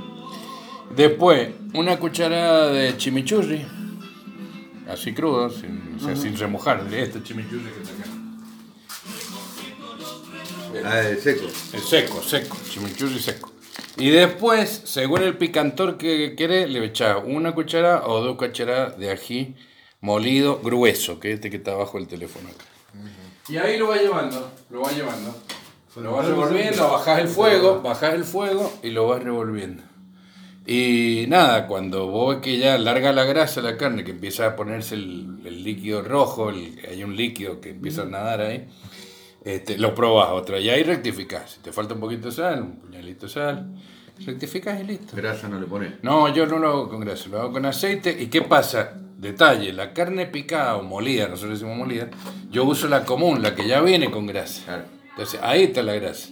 Después, 0.94 1.50
una 1.74 1.98
cucharada 1.98 2.70
de 2.70 2.96
chimichurri, 2.96 3.66
así 4.90 5.12
crudo, 5.12 5.50
sin, 5.50 5.96
o 5.96 6.00
sea, 6.00 6.16
sin 6.16 6.36
remojar. 6.36 6.86
Este 6.92 7.22
chimichurri 7.22 7.70
que 7.70 7.82
está 7.82 7.94
acá. 7.94 8.10
Ah, 10.84 11.02
seco. 11.20 11.46
Es 11.46 11.84
seco, 11.88 12.22
seco, 12.22 12.56
chimichurri 12.70 13.18
seco. 13.18 13.52
Y 13.96 14.10
después, 14.10 14.82
según 14.84 15.22
el 15.22 15.36
picantor 15.36 15.98
que 15.98 16.34
querés, 16.36 16.70
le 16.70 16.84
echás 16.84 17.18
una 17.24 17.52
cucharada 17.52 18.06
o 18.06 18.20
dos 18.20 18.36
cucharadas 18.36 18.96
de 18.96 19.10
ají 19.10 19.56
molido 20.00 20.60
grueso, 20.62 21.18
que 21.20 21.28
es 21.30 21.34
este 21.36 21.50
que 21.50 21.56
está 21.58 21.72
abajo 21.72 21.98
del 21.98 22.06
teléfono 22.08 22.48
acá. 22.48 22.64
Y 23.48 23.56
ahí 23.56 23.78
lo 23.78 23.88
va 23.88 23.96
llevando, 23.96 24.50
lo 24.70 24.82
va 24.82 24.92
llevando. 24.92 25.34
Lo 25.96 26.12
vas 26.12 26.26
revolviendo, 26.26 26.88
bajás 26.92 27.18
el 27.18 27.28
fuego, 27.28 27.82
bajás 27.82 28.14
el 28.14 28.24
fuego 28.24 28.72
y 28.84 28.90
lo 28.90 29.08
vas 29.08 29.20
revolviendo. 29.22 29.82
Y 30.66 31.24
nada, 31.28 31.66
cuando 31.66 32.06
vos 32.08 32.36
ves 32.36 32.42
que 32.44 32.58
ya 32.58 32.76
larga 32.78 33.12
la 33.12 33.24
grasa 33.24 33.60
la 33.62 33.76
carne, 33.76 34.04
que 34.04 34.10
empieza 34.12 34.46
a 34.46 34.54
ponerse 34.54 34.94
el, 34.94 35.40
el 35.44 35.64
líquido 35.64 36.02
rojo, 36.02 36.50
el- 36.50 36.78
hay 36.88 37.02
un 37.02 37.16
líquido 37.16 37.60
que 37.60 37.70
empieza 37.70 38.02
a 38.02 38.04
nadar 38.04 38.42
ahí, 38.42 38.68
este, 39.44 39.78
lo 39.78 39.94
probás 39.94 40.28
otra 40.30 40.60
y 40.60 40.68
ahí 40.68 40.82
rectificás. 40.84 41.52
Si 41.52 41.60
te 41.60 41.72
falta 41.72 41.94
un 41.94 42.00
poquito 42.00 42.28
de 42.28 42.32
sal, 42.34 42.62
un 42.62 42.76
puñalito 42.76 43.26
de 43.26 43.32
sal, 43.32 43.74
rectificás 44.24 44.78
y 44.80 44.84
listo. 44.84 45.16
Grasa 45.16 45.48
no 45.48 45.58
le 45.58 45.66
pone. 45.66 45.96
No, 46.02 46.32
yo 46.32 46.46
no 46.46 46.58
lo 46.58 46.68
hago 46.68 46.88
con 46.90 47.00
grasa, 47.00 47.28
lo 47.30 47.40
hago 47.40 47.52
con 47.52 47.64
aceite. 47.64 48.14
¿Y 48.20 48.26
qué 48.26 48.42
pasa? 48.42 48.92
Detalle, 49.18 49.72
la 49.72 49.92
carne 49.92 50.26
picada 50.26 50.76
o 50.76 50.82
molida, 50.84 51.26
nosotros 51.28 51.58
decimos 51.58 51.76
molida, 51.76 52.08
yo 52.50 52.64
uso 52.64 52.86
la 52.86 53.04
común, 53.04 53.42
la 53.42 53.54
que 53.56 53.66
ya 53.66 53.80
viene 53.80 54.10
con 54.12 54.26
grasa. 54.28 54.84
Entonces, 55.10 55.40
ahí 55.42 55.64
está 55.64 55.82
la 55.82 55.94
grasa. 55.94 56.28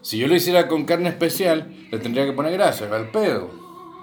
Si 0.00 0.16
yo 0.18 0.26
lo 0.26 0.34
hiciera 0.34 0.66
con 0.66 0.84
carne 0.86 1.10
especial, 1.10 1.70
le 1.90 1.98
tendría 1.98 2.24
que 2.24 2.32
poner 2.32 2.52
grasa, 2.54 2.86
al 2.94 3.10
pedo. 3.10 3.50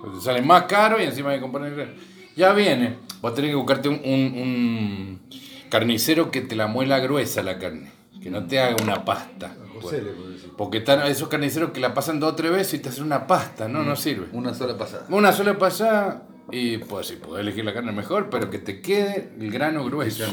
Porque 0.02 0.22
sale 0.22 0.42
más 0.44 0.64
caro 0.64 1.00
y 1.02 1.04
encima 1.06 1.32
hay 1.32 1.40
que 1.40 1.48
poner 1.48 1.74
grasa. 1.76 1.92
Ya 2.36 2.54
viene. 2.54 2.96
Vos 3.22 3.34
tenés 3.34 3.50
que 3.52 3.56
buscarte 3.56 3.90
un, 3.90 3.96
un- 4.04 4.40
un 4.40 5.22
carnicero 5.70 6.30
que 6.32 6.42
te 6.42 6.56
la 6.56 6.68
muela 6.68 7.00
gruesa 7.00 7.42
la 7.44 7.58
carne. 7.58 7.92
Que 8.22 8.30
no 8.30 8.46
te 8.46 8.60
haga 8.60 8.76
una 8.84 9.04
pasta. 9.04 9.56
José 9.82 10.02
decir. 10.02 10.52
Porque 10.58 10.78
están 10.80 11.02
esos 11.08 11.28
carniceros 11.28 11.72
que 11.72 11.80
la 11.80 11.94
pasan 11.96 12.20
dos 12.20 12.34
o 12.34 12.36
tres 12.36 12.52
veces 12.52 12.76
y 12.76 12.80
te 12.80 12.90
hacen 12.90 13.04
una 13.04 13.26
pasta. 13.26 13.68
No, 13.68 13.84
no 13.84 13.96
sirve. 13.96 14.28
Una 14.32 14.54
sola 14.54 14.78
pasada. 14.78 15.06
Una 15.10 15.32
sola 15.34 15.58
pasada 15.58 16.24
y 16.52 16.78
pues 16.78 17.08
si 17.08 17.16
podés 17.16 17.42
elegir 17.42 17.66
la 17.66 17.74
carne 17.74 17.92
mejor, 17.92 18.30
pero 18.30 18.50
que 18.50 18.60
te 18.60 18.82
quede 18.82 19.34
el 19.40 19.52
grano 19.52 19.86
grueso. 19.86 20.26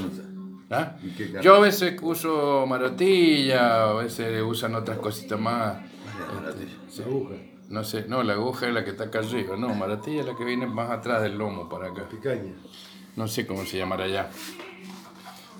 ¿Ah? 0.70 0.96
Yo 1.40 1.54
a 1.54 1.60
veces 1.60 1.96
uso 2.02 2.66
marotilla, 2.66 3.84
a 3.84 3.92
veces 3.94 4.42
usan 4.42 4.74
otras 4.74 4.98
cositas 4.98 5.40
más. 5.40 5.78
La 6.98 7.04
aguja. 7.04 7.34
No 7.68 7.84
sé, 7.84 8.06
no, 8.08 8.22
la 8.22 8.34
aguja 8.34 8.66
es 8.66 8.74
la 8.74 8.84
que 8.84 8.90
está 8.90 9.04
acá 9.04 9.20
arriba, 9.20 9.56
no, 9.56 9.74
marotilla 9.74 10.20
es 10.20 10.26
la 10.26 10.36
que 10.36 10.44
viene 10.44 10.66
más 10.66 10.90
atrás 10.90 11.22
del 11.22 11.36
lomo 11.36 11.68
para 11.68 11.88
acá. 11.88 12.08
Picaña. 12.08 12.54
No 13.16 13.28
sé 13.28 13.46
cómo 13.46 13.64
se 13.64 13.78
llamará 13.78 14.04
allá. 14.04 14.30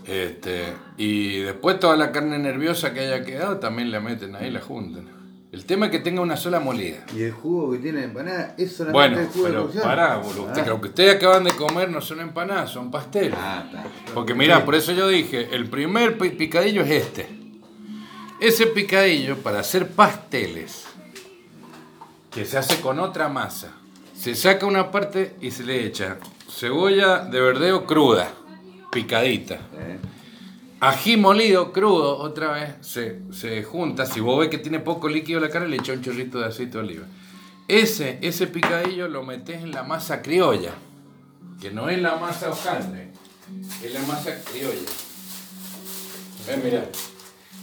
Este, 0.06 0.74
y 0.96 1.40
después 1.40 1.78
toda 1.78 1.96
la 1.96 2.12
carne 2.12 2.38
nerviosa 2.38 2.94
que 2.94 3.00
haya 3.00 3.24
quedado 3.24 3.59
también 3.59 3.90
la 3.90 4.00
meten 4.00 4.36
ahí, 4.36 4.50
la 4.50 4.61
juntan. 4.61 5.18
El 5.51 5.64
tema 5.64 5.86
es 5.86 5.92
que 5.92 5.99
tenga 6.01 6.20
una 6.20 6.36
sola 6.36 6.61
molida. 6.61 6.99
Y 7.16 7.22
el 7.22 7.32
jugo 7.32 7.72
que 7.72 7.78
tiene 7.78 8.01
la 8.01 8.05
empanada 8.05 8.55
es 8.59 8.76
solamente 8.76 8.92
Bueno, 9.14 9.18
el 9.20 9.26
jugo 9.28 9.46
de 9.46 9.53
pero 9.53 9.82
pará, 9.82 10.16
boludo. 10.18 10.53
Ah. 10.55 10.64
Lo 10.66 10.80
que 10.80 10.88
ustedes 10.88 11.16
acaban 11.16 11.44
de 11.44 11.53
comer 11.53 11.90
no 11.90 12.03
son 12.03 12.20
empanadas, 12.20 12.70
son 12.70 12.90
pasteles. 12.90 13.38
Ah, 13.40 13.62
está. 13.66 13.84
Porque 14.12 14.34
mirá, 14.34 14.64
por 14.66 14.74
eso 14.74 14.92
yo 14.92 15.09
dije, 15.09 15.49
el 15.55 15.70
primer 15.70 16.18
pi- 16.18 16.30
picadillo 16.30 16.82
es 16.82 16.90
este. 16.90 17.28
Ese 18.40 18.66
picadillo 18.66 19.38
para 19.38 19.61
hacer 19.61 19.88
pasteles, 19.88 20.84
que 22.30 22.44
se 22.44 22.59
hace 22.59 22.80
con 22.82 23.01
otra 23.01 23.28
masa, 23.30 23.72
se 24.14 24.34
saca 24.34 24.66
una 24.66 24.90
parte 24.90 25.34
y 25.40 25.51
se 25.51 25.64
le 25.64 25.84
echa 25.86 26.18
cebolla 26.51 27.20
de 27.20 27.40
verdeo 27.40 27.86
cruda, 27.86 28.28
picadita. 28.92 29.55
Eh, 29.55 29.99
Ají 30.81 31.16
molido 31.16 31.72
crudo, 31.72 32.18
otra 32.18 32.53
vez, 32.53 32.74
se, 32.83 33.20
se 33.33 33.64
junta. 33.64 34.07
Si 34.07 34.20
vos 34.20 34.39
ves 34.39 34.49
que 34.49 34.59
tiene 34.59 34.79
poco 34.79 35.09
líquido 35.09 35.41
la 35.41 35.51
carne, 35.51 35.68
le 35.68 35.76
echa 35.76 35.93
un 35.93 36.03
chorrito 36.03 36.39
de 36.39 36.47
aceite 36.47 36.74
de 36.74 36.85
oliva. 36.85 37.07
Ese, 37.66 38.18
ese 38.22 38.47
picadillo 38.47 39.09
lo 39.09 39.24
metes 39.24 39.62
en 39.62 39.72
la 39.72 39.83
masa 39.83 40.22
criolla, 40.22 40.74
que 41.61 41.70
no 41.70 41.91
es 41.91 42.01
la 42.01 42.16
masa 42.16 42.51
hojaldre, 42.51 43.09
es 43.85 43.93
la 43.93 44.01
masa 44.03 44.37
criolla. 44.45 44.89
Ven, 46.47 46.64
mirá, 46.64 46.85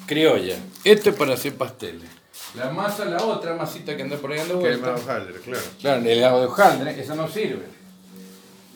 criolla. 0.05 0.57
Esto 0.83 1.09
es 1.09 1.15
para 1.15 1.33
hacer 1.35 1.55
pasteles. 1.55 2.09
La 2.53 2.69
masa, 2.69 3.05
la 3.05 3.23
otra 3.23 3.55
masita 3.55 3.95
que 3.95 4.03
anda 4.03 4.17
por 4.17 4.31
ahí 4.31 4.39
dando 4.39 4.59
Que 4.59 4.73
es 4.73 4.81
más 4.81 5.01
hojaldre, 5.01 5.39
claro. 5.39 5.63
Claro, 5.79 5.97
el 5.99 6.19
de 6.19 6.25
hojaldre, 6.25 7.01
esa 7.01 7.15
no 7.15 7.27
sirve. 7.27 7.65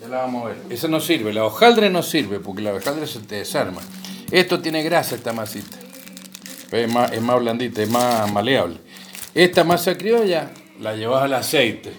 Ya 0.02 0.08
la 0.08 0.18
vamos 0.20 0.46
a 0.46 0.48
ver. 0.50 0.58
Esa 0.70 0.88
no 0.88 1.02
sirve. 1.02 1.34
La 1.34 1.44
hojaldre 1.44 1.90
no 1.90 2.04
sirve 2.04 2.40
porque 2.40 2.62
la 2.62 2.74
hojaldre 2.74 3.06
se 3.06 3.20
te 3.20 3.36
desarma. 3.36 3.82
Esto 4.32 4.60
tiene 4.60 4.84
grasa, 4.84 5.16
esta 5.16 5.34
masita. 5.34 5.78
Es 6.72 6.92
más, 6.92 7.12
es 7.12 7.22
más 7.22 7.40
blandita, 7.40 7.82
es 7.82 7.90
más 7.90 8.32
maleable. 8.32 8.78
Esta 9.34 9.64
masa 9.64 9.98
criolla 9.98 10.52
la 10.80 10.96
llevas 10.96 11.24
al 11.24 11.34
aceite. 11.34 11.92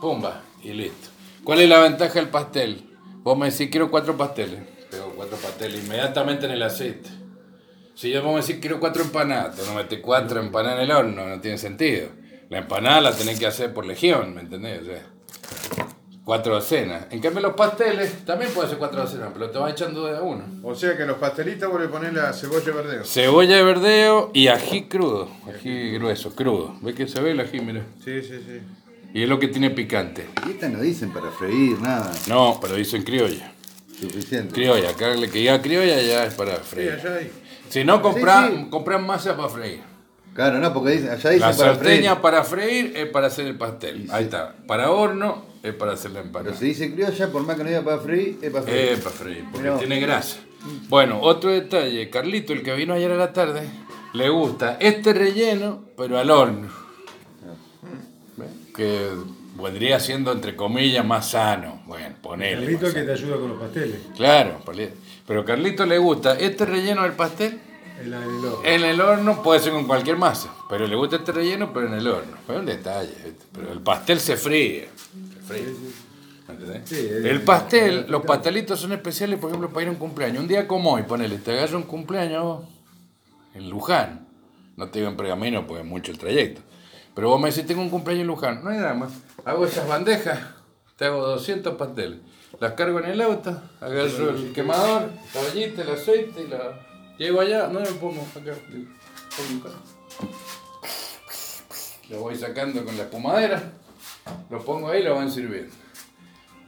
Pumba, 0.00 0.42
y 0.62 0.72
listo. 0.72 1.08
¿Cuál 1.44 1.60
es 1.60 1.68
la 1.68 1.80
ventaja 1.80 2.14
del 2.14 2.28
pastel? 2.28 2.82
Vos 3.22 3.36
me 3.36 3.50
decís, 3.50 3.68
quiero 3.70 3.90
cuatro 3.90 4.16
pasteles. 4.16 4.60
Pego 4.90 5.12
cuatro 5.14 5.36
pasteles 5.36 5.84
inmediatamente 5.84 6.46
en 6.46 6.52
el 6.52 6.62
aceite. 6.62 7.10
Si 7.94 8.10
yo 8.10 8.22
vos 8.22 8.34
me 8.34 8.40
decís, 8.40 8.56
quiero 8.60 8.80
cuatro 8.80 9.02
empanadas, 9.02 9.58
no 9.66 9.74
metes 9.74 10.00
cuatro 10.00 10.40
empanadas 10.40 10.78
en 10.78 10.84
el 10.84 10.90
horno, 10.90 11.26
no 11.26 11.40
tiene 11.40 11.58
sentido. 11.58 12.08
La 12.48 12.58
empanada 12.58 13.02
la 13.02 13.12
tenés 13.12 13.38
que 13.38 13.46
hacer 13.46 13.74
por 13.74 13.84
legión, 13.84 14.34
¿me 14.34 14.40
entendés? 14.40 14.82
O 14.82 14.84
sea, 14.86 15.06
cuatro 16.30 16.54
docenas. 16.54 17.06
En 17.10 17.18
cambio, 17.18 17.40
los 17.42 17.54
pasteles 17.54 18.24
también 18.24 18.52
puede 18.52 18.68
ser 18.68 18.78
cuatro 18.78 19.00
docenas, 19.00 19.30
pero 19.32 19.50
te 19.50 19.58
vas 19.58 19.72
echando 19.72 20.06
de 20.06 20.16
a 20.16 20.20
uno. 20.22 20.44
O 20.62 20.76
sea 20.76 20.96
que 20.96 21.04
los 21.04 21.16
pastelitos 21.18 21.68
vos 21.68 21.80
le 21.80 21.88
ponés 21.88 22.12
la 22.14 22.32
cebolla 22.32 22.72
verdeo. 22.72 23.04
Cebolla 23.04 23.56
de 23.56 23.62
verdeo 23.64 24.30
y 24.32 24.46
ají 24.46 24.82
crudo, 24.84 25.28
ají 25.52 25.90
grueso, 25.98 26.32
crudo. 26.36 26.76
¿Ves 26.82 26.94
que 26.94 27.08
se 27.08 27.20
ve 27.20 27.32
el 27.32 27.40
ají? 27.40 27.58
Mira. 27.60 27.82
Sí, 28.04 28.22
sí, 28.22 28.38
sí. 28.46 28.60
Y 29.12 29.24
es 29.24 29.28
lo 29.28 29.40
que 29.40 29.48
tiene 29.48 29.70
picante. 29.70 30.28
Y 30.46 30.50
estas 30.52 30.70
no 30.70 30.80
dicen 30.80 31.12
para 31.12 31.32
freír, 31.32 31.80
nada. 31.80 32.12
No, 32.28 32.60
pero 32.62 32.76
dicen 32.76 33.02
criolla. 33.02 33.50
Suficiente. 34.00 34.54
Criolla, 34.54 34.90
acá 34.90 35.08
le 35.08 35.28
que 35.28 35.40
diga 35.40 35.60
criolla 35.60 36.00
ya 36.00 36.26
es 36.26 36.34
para 36.34 36.58
Sí, 36.58 36.60
freír. 36.62 36.92
allá 36.92 37.16
hay. 37.16 37.32
Si 37.70 37.82
no, 37.82 38.00
compran, 38.00 38.50
Sí, 38.52 38.56
sí. 38.62 38.70
compran 38.70 39.04
masa 39.04 39.36
para 39.36 39.48
freír. 39.48 39.80
Claro, 40.32 40.60
no, 40.60 40.72
porque 40.72 40.92
dicen, 40.92 41.10
allá 41.10 41.30
dicen 41.30 41.40
La 41.40 41.56
para 41.56 41.74
freír. 41.74 41.74
sarteña 41.74 42.22
para 42.22 42.44
freír 42.44 42.92
es 42.96 43.06
para 43.08 43.26
hacer 43.26 43.46
el 43.48 43.58
pastel. 43.58 44.02
Y 44.06 44.10
Ahí 44.12 44.18
sí. 44.18 44.24
está. 44.26 44.54
Para 44.68 44.92
horno 44.92 45.49
es 45.62 45.74
para 45.74 45.92
hacer 45.92 46.10
la 46.12 46.20
Pero 46.20 46.26
empanada. 46.26 46.56
se 46.56 46.64
dice 46.64 46.92
criolla, 46.92 47.30
por 47.30 47.44
más 47.44 47.56
que 47.56 47.64
no 47.64 47.68
diga 47.68 47.82
para 47.82 47.98
freír, 47.98 48.38
es 48.40 48.50
para 48.50 48.64
freír. 48.64 48.92
Es 48.92 49.00
para 49.00 49.16
freír, 49.16 49.44
porque 49.52 49.68
Mirá 49.68 49.78
tiene 49.78 50.00
grasa. 50.00 50.38
Bueno, 50.88 51.20
otro 51.20 51.50
detalle. 51.50 52.08
Carlito, 52.10 52.52
el 52.52 52.62
que 52.62 52.74
vino 52.74 52.94
ayer 52.94 53.10
a 53.10 53.16
la 53.16 53.32
tarde, 53.32 53.62
le 54.12 54.28
gusta 54.28 54.76
este 54.80 55.12
relleno, 55.12 55.84
pero 55.96 56.18
al 56.18 56.30
horno. 56.30 56.68
Que 58.74 59.10
vendría 59.62 60.00
siendo, 60.00 60.32
entre 60.32 60.56
comillas, 60.56 61.04
más 61.04 61.30
sano. 61.30 61.82
Bueno, 61.86 62.14
ponele. 62.22 62.62
Carlito 62.62 62.94
que 62.94 63.02
te 63.02 63.12
ayuda 63.12 63.36
con 63.36 63.48
los 63.50 63.60
pasteles. 63.60 63.98
Claro, 64.16 64.60
pero 65.26 65.44
Carlito 65.44 65.84
le 65.86 65.98
gusta 65.98 66.38
este 66.38 66.64
relleno 66.66 67.02
del 67.02 67.12
pastel 67.12 67.60
En 68.00 68.10
del 68.10 68.14
horno. 68.14 68.60
En 68.64 68.84
el 68.84 69.00
horno 69.00 69.42
puede 69.42 69.60
ser 69.60 69.72
con 69.72 69.86
cualquier 69.86 70.16
masa, 70.16 70.52
pero 70.68 70.86
le 70.86 70.96
gusta 70.96 71.16
este 71.16 71.32
relleno, 71.32 71.72
pero 71.72 71.86
en 71.88 71.94
el 71.94 72.06
horno. 72.06 72.36
Es 72.48 72.56
un 72.56 72.66
detalle, 72.66 73.14
pero 73.52 73.72
el 73.72 73.80
pastel 73.80 74.20
se 74.20 74.36
fríe. 74.36 74.88
El 76.88 77.42
pastel, 77.42 78.06
los 78.08 78.24
pastelitos 78.24 78.80
son 78.80 78.92
especiales, 78.92 79.38
por 79.38 79.50
ejemplo, 79.50 79.70
para 79.70 79.82
ir 79.82 79.88
a 79.88 79.92
un 79.92 79.98
cumpleaños. 79.98 80.42
Un 80.42 80.48
día 80.48 80.66
como 80.66 80.94
hoy, 80.94 81.02
ponele, 81.02 81.38
te 81.38 81.52
agarra 81.52 81.76
un 81.76 81.84
cumpleaños 81.84 82.64
en 83.54 83.70
Luján. 83.70 84.26
No 84.76 84.88
te 84.88 84.98
digo 84.98 85.10
en 85.10 85.16
Pergamino 85.16 85.66
porque 85.66 85.82
es 85.82 85.86
mucho 85.86 86.12
el 86.12 86.18
trayecto. 86.18 86.62
Pero 87.14 87.28
vos 87.28 87.40
me 87.40 87.50
decís, 87.50 87.66
tengo 87.66 87.82
un 87.82 87.90
cumpleaños 87.90 88.22
en 88.22 88.26
Luján. 88.28 88.64
No 88.64 88.70
hay 88.70 88.78
drama. 88.78 89.08
Hago 89.44 89.64
esas 89.64 89.86
bandejas, 89.86 90.40
te 90.96 91.04
hago 91.04 91.26
200 91.26 91.74
pasteles. 91.76 92.18
Las 92.58 92.72
cargo 92.72 92.98
en 92.98 93.06
el 93.06 93.20
auto, 93.20 93.60
agarro 93.80 94.30
el 94.30 94.52
quemador, 94.52 95.10
la 95.34 95.40
ollita, 95.40 95.82
el 95.82 95.90
aceite 95.90 96.42
y 96.42 96.48
la... 96.48 96.86
Llego 97.16 97.40
allá, 97.40 97.68
no 97.68 97.80
acá. 97.80 97.90
pongo 98.00 98.22
acá. 98.22 98.56
Lo 102.08 102.20
voy 102.20 102.36
sacando 102.36 102.84
con 102.84 102.96
la 102.96 103.04
espumadera, 103.04 103.72
lo 104.50 104.64
pongo 104.64 104.88
ahí 104.90 105.00
y 105.00 105.04
lo 105.04 105.14
van 105.16 105.30
sirviendo. 105.30 105.72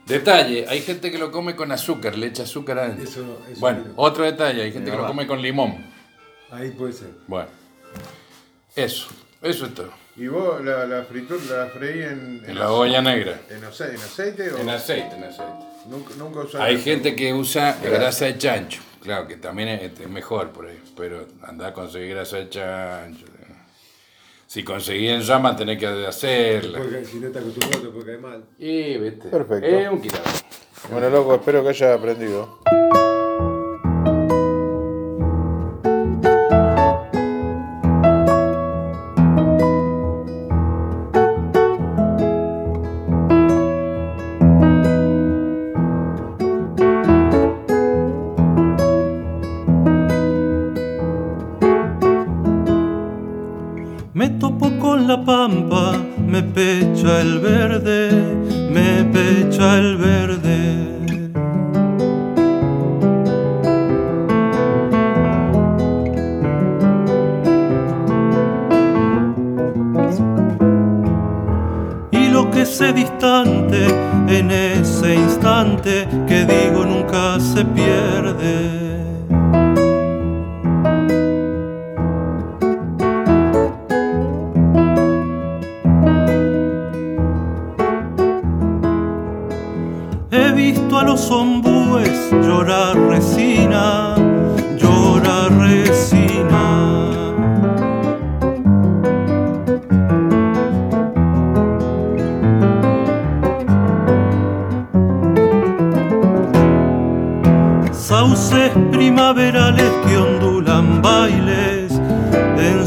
Detalle, 0.05 0.65
hay 0.67 0.81
gente 0.81 1.11
que 1.11 1.17
lo 1.17 1.31
come 1.31 1.55
con 1.55 1.71
azúcar, 1.71 2.17
le 2.17 2.27
echa 2.27 2.43
azúcar 2.43 2.77
adentro. 2.79 3.03
Eso- 3.05 3.41
eso 3.49 3.59
bueno, 3.61 3.79
quiero. 3.83 3.93
otro 3.97 4.25
detalle, 4.25 4.61
hay 4.63 4.71
gente 4.73 4.91
que 4.91 4.97
lo 4.97 5.07
come 5.07 5.25
con 5.25 5.41
limón. 5.41 5.77
Ahí 6.51 6.71
puede 6.71 6.91
ser. 6.93 7.09
Bueno, 7.27 7.47
eso, 8.75 9.07
eso 9.41 9.65
es 9.65 9.73
todo. 9.73 9.91
¿Y 10.15 10.27
vos 10.27 10.63
la, 10.63 10.85
la 10.85 11.03
fritura 11.05 11.39
la 11.49 11.65
freí 11.67 12.03
en, 12.03 12.43
En 12.45 12.59
la 12.59 12.71
olla 12.71 13.01
negra. 13.01 13.39
en, 13.49 13.63
ace- 13.63 13.89
en 13.89 13.95
aceite 13.95 14.51
o 14.51 14.57
En 14.59 14.69
aceite, 14.69 15.15
en 15.15 15.23
aceite. 15.23 15.53
nunca, 15.87 16.13
nunca? 16.17 16.63
Hay 16.63 16.79
gente 16.81 17.15
que 17.15 17.33
usa 17.33 17.77
grasa 17.81 18.25
de 18.25 18.37
chancho, 18.37 18.81
claro, 19.01 19.27
que 19.27 19.37
también 19.37 19.69
es, 19.69 19.99
es 19.99 20.09
mejor 20.09 20.51
por 20.51 20.67
ahí, 20.67 20.79
pero 20.95 21.25
anda 21.41 21.67
a 21.69 21.73
conseguir 21.73 22.09
grasa 22.09 22.37
de 22.37 22.49
chancho. 22.49 23.25
Si 24.53 24.63
conseguís 24.63 25.09
en 25.09 25.21
llama 25.21 25.55
tenés 25.55 25.79
que 25.79 25.87
hacerla. 25.87 26.77
Porque 26.77 27.03
si 27.03 27.17
no 27.17 27.31
te 27.31 27.39
acostumbras 27.39 27.81
te 27.81 27.87
puede 27.87 28.05
caer 28.05 28.19
mal. 28.19 28.45
Y 28.59 28.97
viste. 28.99 29.29
Perfecto. 29.29 29.65
Es 29.65 29.89
un 29.89 29.99
quilombo. 29.99 30.29
Bueno, 30.91 31.09
loco, 31.09 31.33
espero 31.33 31.63
que 31.63 31.69
haya 31.69 31.95
aprendido. 31.95 32.59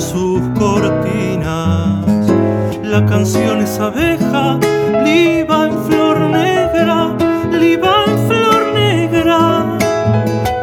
Sus 0.07 0.41
cortinas. 0.59 2.05
La 2.83 3.05
canción 3.07 3.61
es 3.61 3.79
abeja, 3.79 4.59
liba 5.05 5.67
en 5.69 5.85
flor 5.85 6.19
negra, 6.21 7.17
liba 7.51 8.05
en 8.07 8.19
flor 8.29 8.63
negra. 8.75 9.77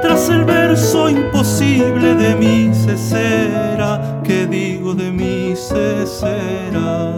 Tras 0.01 0.29
el 0.29 0.45
verso 0.45 1.09
imposible 1.09 2.15
de 2.15 2.35
mi 2.35 2.73
cesera, 2.73 4.21
que 4.23 4.47
digo 4.47 4.93
de 4.93 5.11
mi 5.11 5.55
cesera. 5.55 7.12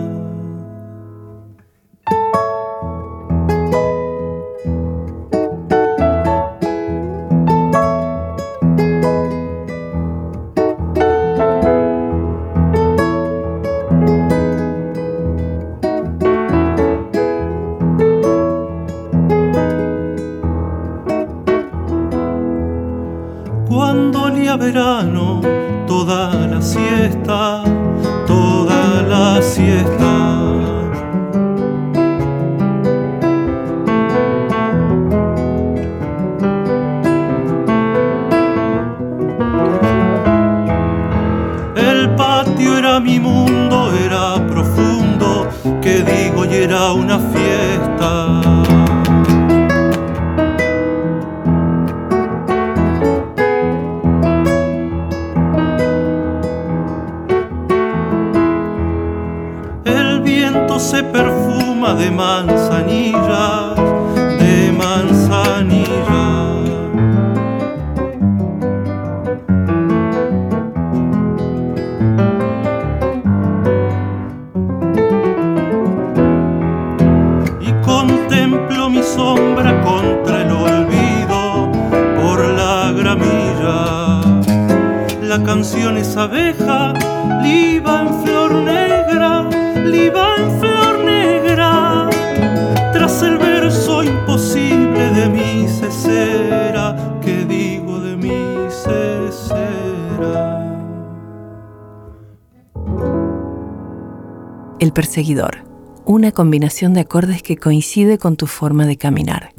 Perseguidor. 104.96 105.58
Una 106.06 106.32
combinación 106.32 106.96
de 106.96 107.02
acordes 107.02 107.44
que 107.44 107.58
coincide 107.58 108.18
con 108.18 108.38
tu 108.38 108.48
forma 108.48 108.88
de 108.88 108.98
caminar. 108.98 109.52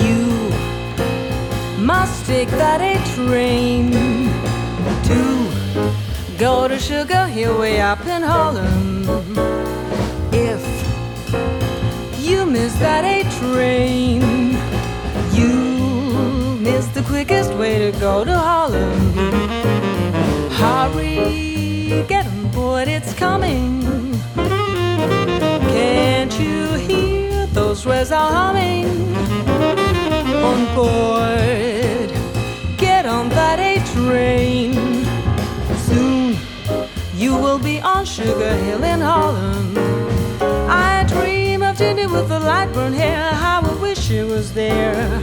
You 0.00 0.50
must 1.84 2.26
take 2.26 2.50
that 2.56 2.80
A 2.80 2.96
train 3.14 4.17
go 6.38 6.68
to 6.68 6.78
Sugar 6.78 7.26
Hill 7.26 7.58
way 7.58 7.80
up 7.80 8.06
in 8.06 8.22
Harlem. 8.22 9.04
If 10.32 10.62
you 12.20 12.46
miss 12.46 12.72
that 12.78 13.04
A 13.04 13.24
train, 13.40 14.22
you 15.32 16.60
miss 16.60 16.86
the 16.88 17.02
quickest 17.02 17.52
way 17.54 17.90
to 17.90 17.98
go 17.98 18.24
to 18.24 18.38
Harlem. 18.38 19.00
Hurry, 20.52 22.04
get 22.06 22.24
on 22.26 22.50
board, 22.52 22.86
it's 22.86 23.12
coming. 23.14 23.82
Can't 25.74 26.38
you 26.38 26.74
hear 26.74 27.46
those 27.46 27.84
rails 27.84 28.12
are 28.12 28.30
humming? 28.30 28.86
On 30.44 30.74
board, 30.76 32.12
get 32.78 33.06
on 33.06 33.28
that 33.30 33.58
A 33.58 33.80
train. 33.92 34.87
You 37.28 37.36
will 37.36 37.58
be 37.58 37.78
on 37.82 38.06
Sugar 38.06 38.54
Hill 38.56 38.82
in 38.84 39.02
Harlem. 39.02 39.76
I 40.66 41.04
dream 41.06 41.62
of 41.62 41.76
Ginny 41.76 42.06
with 42.06 42.30
the 42.30 42.40
light 42.40 42.72
brown 42.72 42.94
hair. 42.94 43.34
How 43.34 43.60
I 43.60 43.74
wish 43.82 43.98
she 43.98 44.22
was 44.22 44.54
there. 44.54 45.22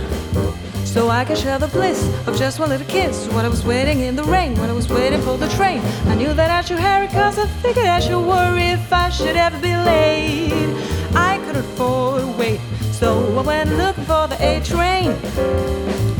So 0.85 1.09
I 1.09 1.25
could 1.25 1.39
share 1.39 1.57
the 1.57 1.67
bliss 1.67 1.99
of 2.27 2.37
just 2.37 2.59
one 2.59 2.69
little 2.69 2.85
kiss. 2.85 3.27
When 3.29 3.43
I 3.43 3.47
was 3.47 3.65
waiting 3.65 4.01
in 4.01 4.15
the 4.15 4.23
rain, 4.23 4.53
when 4.59 4.69
I 4.69 4.73
was 4.73 4.87
waiting 4.87 5.19
for 5.19 5.35
the 5.39 5.49
train, 5.57 5.81
I 6.05 6.13
knew 6.13 6.31
that 6.35 6.51
I 6.51 6.61
should 6.61 6.77
hurry, 6.77 7.07
cause 7.07 7.39
I 7.39 7.47
figured 7.63 7.87
I 7.87 7.99
should 7.99 8.23
worry 8.23 8.67
if 8.77 8.93
I 8.93 9.09
should 9.09 9.35
ever 9.35 9.59
be 9.59 9.75
late. 9.75 10.69
I 11.15 11.39
couldn't 11.39 11.65
afford 11.65 12.21
to 12.21 12.27
wait, 12.37 12.59
so 12.91 13.35
I 13.35 13.41
went 13.41 13.71
looking 13.71 14.05
for 14.05 14.27
the 14.27 14.37
A 14.39 14.61
train. 14.63 16.14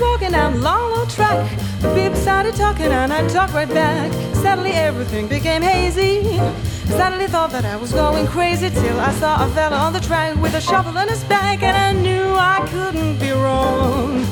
Walking 0.00 0.32
the 0.32 0.50
long, 0.58 0.92
long 0.92 1.08
track. 1.08 1.46
The 1.80 1.94
people 1.94 2.16
started 2.16 2.54
talking, 2.54 2.86
and 2.86 3.12
I 3.12 3.26
talked 3.28 3.52
right 3.52 3.68
back. 3.68 4.10
Suddenly 4.34 4.72
everything 4.72 5.28
became 5.28 5.60
hazy. 5.60 6.38
Suddenly 6.86 7.26
thought 7.26 7.50
that 7.52 7.66
I 7.66 7.76
was 7.76 7.92
going 7.92 8.26
crazy 8.26 8.70
till 8.70 8.98
I 8.98 9.12
saw 9.12 9.44
a 9.44 9.48
fella 9.50 9.76
on 9.76 9.92
the 9.92 10.00
track 10.00 10.36
with 10.36 10.54
a 10.54 10.60
shovel 10.60 10.96
in 10.96 11.08
his 11.08 11.22
back, 11.24 11.62
and 11.62 11.76
I 11.76 11.92
knew 11.92 12.34
I 12.34 12.66
couldn't 12.70 13.18
be 13.18 13.30
wrong. 13.30 14.24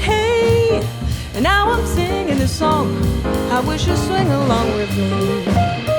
Hey, 0.00 0.86
and 1.34 1.42
now 1.42 1.70
I'm 1.70 1.86
singing 1.86 2.38
this 2.38 2.52
song. 2.52 3.02
I 3.50 3.60
wish 3.60 3.86
you'd 3.86 3.96
swing 3.96 4.28
along 4.30 4.74
with 4.76 4.90
me. 4.96 5.89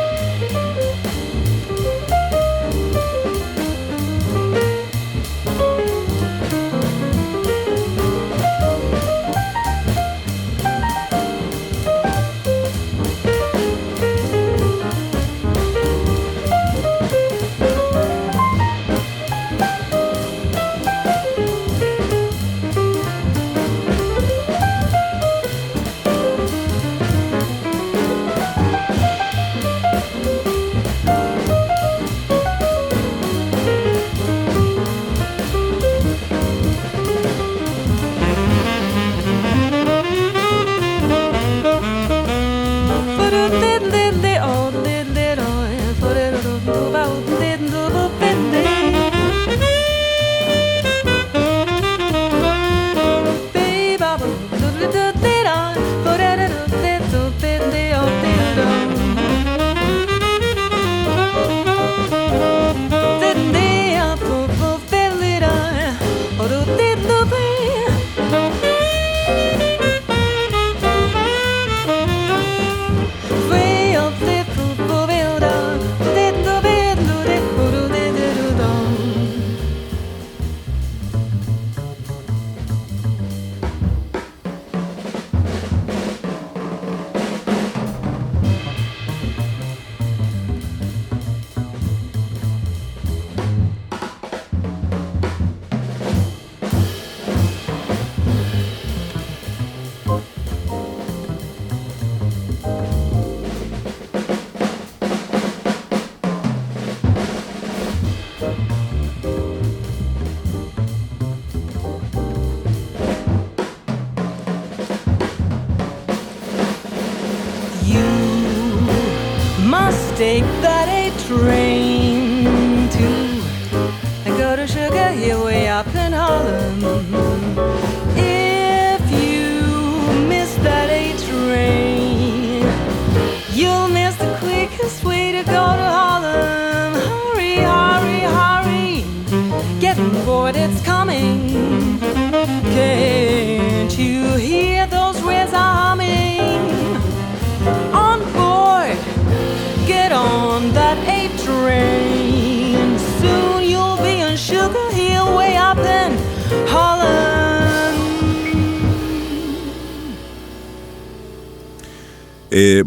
That 121.38 121.61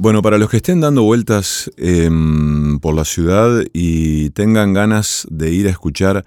bueno, 0.05 0.21
para 0.21 0.37
los 0.37 0.51
que 0.51 0.59
estén 0.59 0.83
dando 0.83 1.03
vueltas 1.03 1.71
em, 1.79 2.79
por 2.79 2.95
la 2.95 3.07
ciudad 3.07 3.65
y 3.73 4.29
tengan 4.31 4.75
ganas 4.75 5.27
de 5.31 5.51
ir 5.51 5.67
a 5.67 5.71
escuchar 5.71 6.27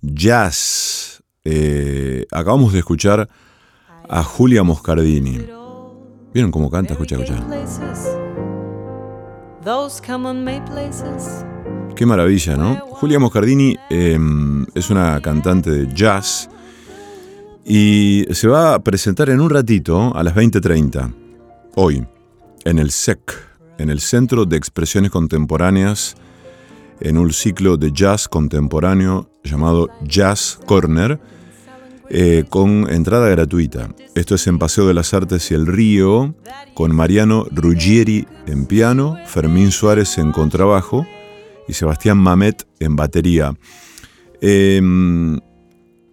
jazz, 0.00 1.24
eh, 1.42 2.24
acabamos 2.30 2.72
de 2.72 2.78
escuchar 2.78 3.28
a 4.08 4.22
Julia 4.22 4.62
Moscardini. 4.62 5.44
¿Vieron 6.32 6.52
cómo 6.52 6.70
canta? 6.70 6.92
Escucha, 6.92 7.16
escucha. 7.16 7.44
Qué 11.96 12.06
maravilla, 12.06 12.56
¿no? 12.56 12.76
Julia 12.76 13.18
Moscardini 13.18 13.76
em, 13.90 14.64
es 14.72 14.88
una 14.88 15.20
cantante 15.20 15.70
de 15.72 15.92
jazz 15.92 16.48
y 17.64 18.24
se 18.30 18.46
va 18.46 18.74
a 18.74 18.78
presentar 18.78 19.30
en 19.30 19.40
un 19.40 19.50
ratito 19.50 20.14
a 20.14 20.22
las 20.22 20.32
20.30, 20.32 21.12
hoy, 21.74 22.06
en 22.66 22.80
el 22.80 22.90
SEC, 22.90 23.20
en 23.78 23.90
el 23.90 24.00
Centro 24.00 24.44
de 24.44 24.56
Expresiones 24.56 25.12
Contemporáneas, 25.12 26.16
en 27.00 27.16
un 27.16 27.32
ciclo 27.32 27.76
de 27.76 27.92
jazz 27.92 28.26
contemporáneo 28.26 29.30
llamado 29.44 29.88
Jazz 30.02 30.58
Corner, 30.66 31.20
eh, 32.10 32.44
con 32.48 32.90
entrada 32.90 33.28
gratuita. 33.28 33.94
Esto 34.16 34.34
es 34.34 34.46
en 34.48 34.58
Paseo 34.58 34.88
de 34.88 34.94
las 34.94 35.14
Artes 35.14 35.48
y 35.52 35.54
el 35.54 35.66
Río, 35.66 36.34
con 36.74 36.92
Mariano 36.92 37.46
Ruggieri 37.52 38.26
en 38.48 38.66
piano, 38.66 39.16
Fermín 39.26 39.70
Suárez 39.70 40.18
en 40.18 40.32
contrabajo 40.32 41.06
y 41.68 41.72
Sebastián 41.72 42.18
Mamet 42.18 42.66
en 42.80 42.96
batería. 42.96 43.54
Em, 44.40 45.38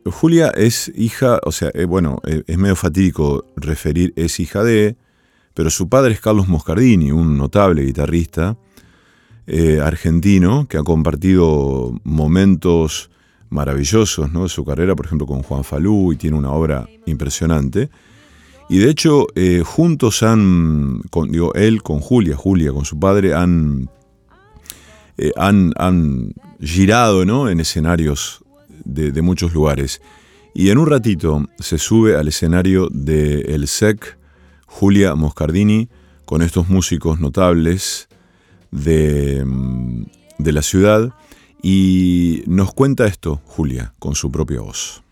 Julia 0.06 0.50
es 0.50 0.92
hija, 0.96 1.40
o 1.46 1.52
sea, 1.52 1.72
eh, 1.74 1.86
bueno, 1.86 2.22
eh, 2.28 2.44
es 2.46 2.58
medio 2.60 2.76
fatídico 2.76 3.48
referir 3.56 4.14
es 4.16 4.40
hija 4.40 4.64
de, 4.64 4.98
pero 5.54 5.70
su 5.70 5.88
padre 5.90 6.14
es 6.14 6.22
Carlos 6.22 6.48
Moscardini, 6.48 7.12
un 7.12 7.38
notable 7.38 7.84
guitarrista 7.84 8.58
eh, 9.46 9.80
argentino 9.82 10.68
que 10.68 10.78
ha 10.78 10.84
compartido 10.84 12.00
momentos 12.04 13.10
maravillosos 13.50 14.32
¿no? 14.32 14.44
de 14.44 14.50
su 14.50 14.66
carrera, 14.66 14.96
por 14.96 15.06
ejemplo 15.06 15.28
con 15.28 15.44
Juan 15.44 15.64
Falú, 15.64 16.12
y 16.12 16.16
tiene 16.16 16.38
una 16.38 16.52
obra 16.52 16.88
impresionante. 17.06 17.90
Y 18.70 18.78
de 18.80 18.90
hecho, 18.90 19.28
eh, 19.36 19.62
juntos 19.64 20.24
han, 20.24 21.02
con, 21.12 21.32
digo, 21.32 21.54
él 21.54 21.84
con 21.84 22.00
Julia, 22.00 22.36
Julia 22.36 22.72
con 22.72 22.86
su 22.86 22.98
padre, 22.98 23.36
han, 23.36 23.90
eh, 25.18 25.32
han, 25.36 25.74
han 25.76 26.34
girado 26.60 27.26
¿no? 27.26 27.50
en 27.50 27.60
escenarios 27.60 28.44
de, 28.86 29.12
de 29.12 29.22
muchos 29.22 29.54
lugares. 29.54 30.02
Y 30.56 30.70
en 30.70 30.78
un 30.78 30.88
ratito 30.88 31.46
se 31.60 31.78
sube 31.78 32.16
al 32.16 32.28
escenario 32.30 32.88
del 32.90 33.46
el 33.50 33.68
SEC 33.68 34.18
Julia 34.76 35.14
Moscardini 35.14 35.88
con 36.26 36.42
estos 36.42 36.68
músicos 36.68 37.20
notables 37.20 38.10
de, 38.72 39.46
de 40.40 40.52
la 40.52 40.64
ciudad 40.64 41.14
y 41.62 42.44
nos 42.48 42.74
cuenta 42.74 43.06
esto, 43.06 43.40
Julia, 43.46 43.94
con 44.00 44.16
su 44.16 44.32
propia 44.32 44.62
voz. 44.62 45.04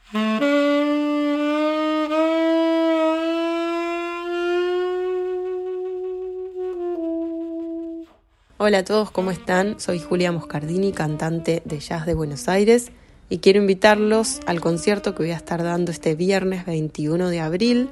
Hola 8.58 8.80
a 8.80 8.84
todos, 8.84 9.12
¿cómo 9.12 9.30
están? 9.30 9.80
Soy 9.80 10.00
Julia 10.00 10.32
Moscardini, 10.32 10.92
cantante 10.92 11.62
de 11.66 11.80
jazz 11.80 12.08
de 12.08 12.16
Buenos 12.16 12.48
Aires, 12.48 12.92
y 13.30 13.38
quiero 13.38 13.60
invitarlos 13.60 14.40
al 14.48 14.60
concierto 14.60 15.14
que 15.14 15.24
voy 15.24 15.32
a 15.32 15.38
estar 15.38 15.62
dando 15.62 15.92
este 15.92 16.16
viernes 16.16 16.66
21 16.66 17.30
de 17.30 17.40
abril 17.40 17.92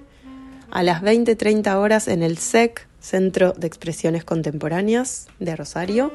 a 0.72 0.84
las 0.84 1.01
20-30 1.01 1.76
horas 1.76 2.07
en 2.07 2.24
el 2.24 2.38
SEC, 2.38 2.88
Centro 2.99 3.53
de 3.53 3.67
Expresiones 3.67 4.24
Contemporáneas 4.24 5.28
de 5.39 5.55
Rosario, 5.55 6.11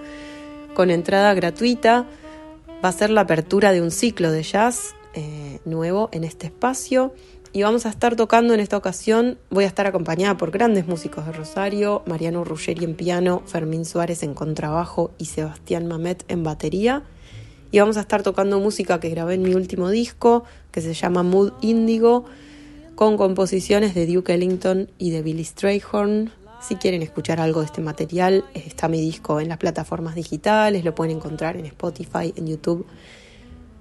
con 0.74 0.90
entrada 0.90 1.32
gratuita. 1.34 2.06
Va 2.84 2.88
a 2.88 2.92
ser 2.92 3.10
la 3.10 3.22
apertura 3.22 3.72
de 3.72 3.80
un 3.80 3.90
ciclo 3.90 4.30
de 4.30 4.42
jazz 4.42 4.94
eh, 5.14 5.60
nuevo 5.64 6.08
en 6.12 6.24
este 6.24 6.46
espacio 6.46 7.14
y 7.56 7.62
vamos 7.62 7.86
a 7.86 7.88
estar 7.88 8.16
tocando 8.16 8.52
en 8.52 8.58
esta 8.58 8.76
ocasión, 8.76 9.38
voy 9.48 9.62
a 9.62 9.68
estar 9.68 9.86
acompañada 9.86 10.36
por 10.36 10.50
grandes 10.50 10.88
músicos 10.88 11.24
de 11.24 11.30
Rosario, 11.30 12.02
Mariano 12.04 12.42
Ruggeri 12.42 12.84
en 12.84 12.96
piano, 12.96 13.44
Fermín 13.46 13.84
Suárez 13.84 14.24
en 14.24 14.34
contrabajo 14.34 15.12
y 15.18 15.26
Sebastián 15.26 15.86
Mamet 15.86 16.24
en 16.26 16.42
batería. 16.42 17.04
Y 17.70 17.78
vamos 17.78 17.96
a 17.96 18.00
estar 18.00 18.24
tocando 18.24 18.58
música 18.58 18.98
que 18.98 19.08
grabé 19.08 19.34
en 19.34 19.42
mi 19.42 19.54
último 19.54 19.88
disco, 19.90 20.42
que 20.72 20.80
se 20.80 20.94
llama 20.94 21.22
Mood 21.22 21.52
Índigo, 21.60 22.24
con 22.94 23.16
composiciones 23.16 23.94
de 23.94 24.06
Duke 24.06 24.34
Ellington 24.34 24.90
y 24.98 25.10
de 25.10 25.22
Billy 25.22 25.44
Strayhorn. 25.44 26.30
Si 26.60 26.76
quieren 26.76 27.02
escuchar 27.02 27.40
algo 27.40 27.60
de 27.60 27.66
este 27.66 27.80
material, 27.80 28.44
está 28.54 28.88
mi 28.88 29.00
disco 29.00 29.40
en 29.40 29.48
las 29.48 29.58
plataformas 29.58 30.14
digitales, 30.14 30.84
lo 30.84 30.94
pueden 30.94 31.16
encontrar 31.16 31.56
en 31.56 31.66
Spotify, 31.66 32.32
en 32.36 32.46
YouTube 32.46 32.86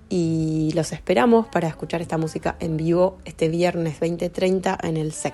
y 0.09 0.71
los 0.75 0.91
esperamos 0.91 1.47
para 1.47 1.67
escuchar 1.67 2.01
esta 2.01 2.17
música 2.17 2.55
en 2.59 2.77
vivo 2.77 3.17
este 3.25 3.49
viernes 3.49 3.99
20:30 3.99 4.77
en 4.83 4.97
el 4.97 5.11
SEC. 5.13 5.33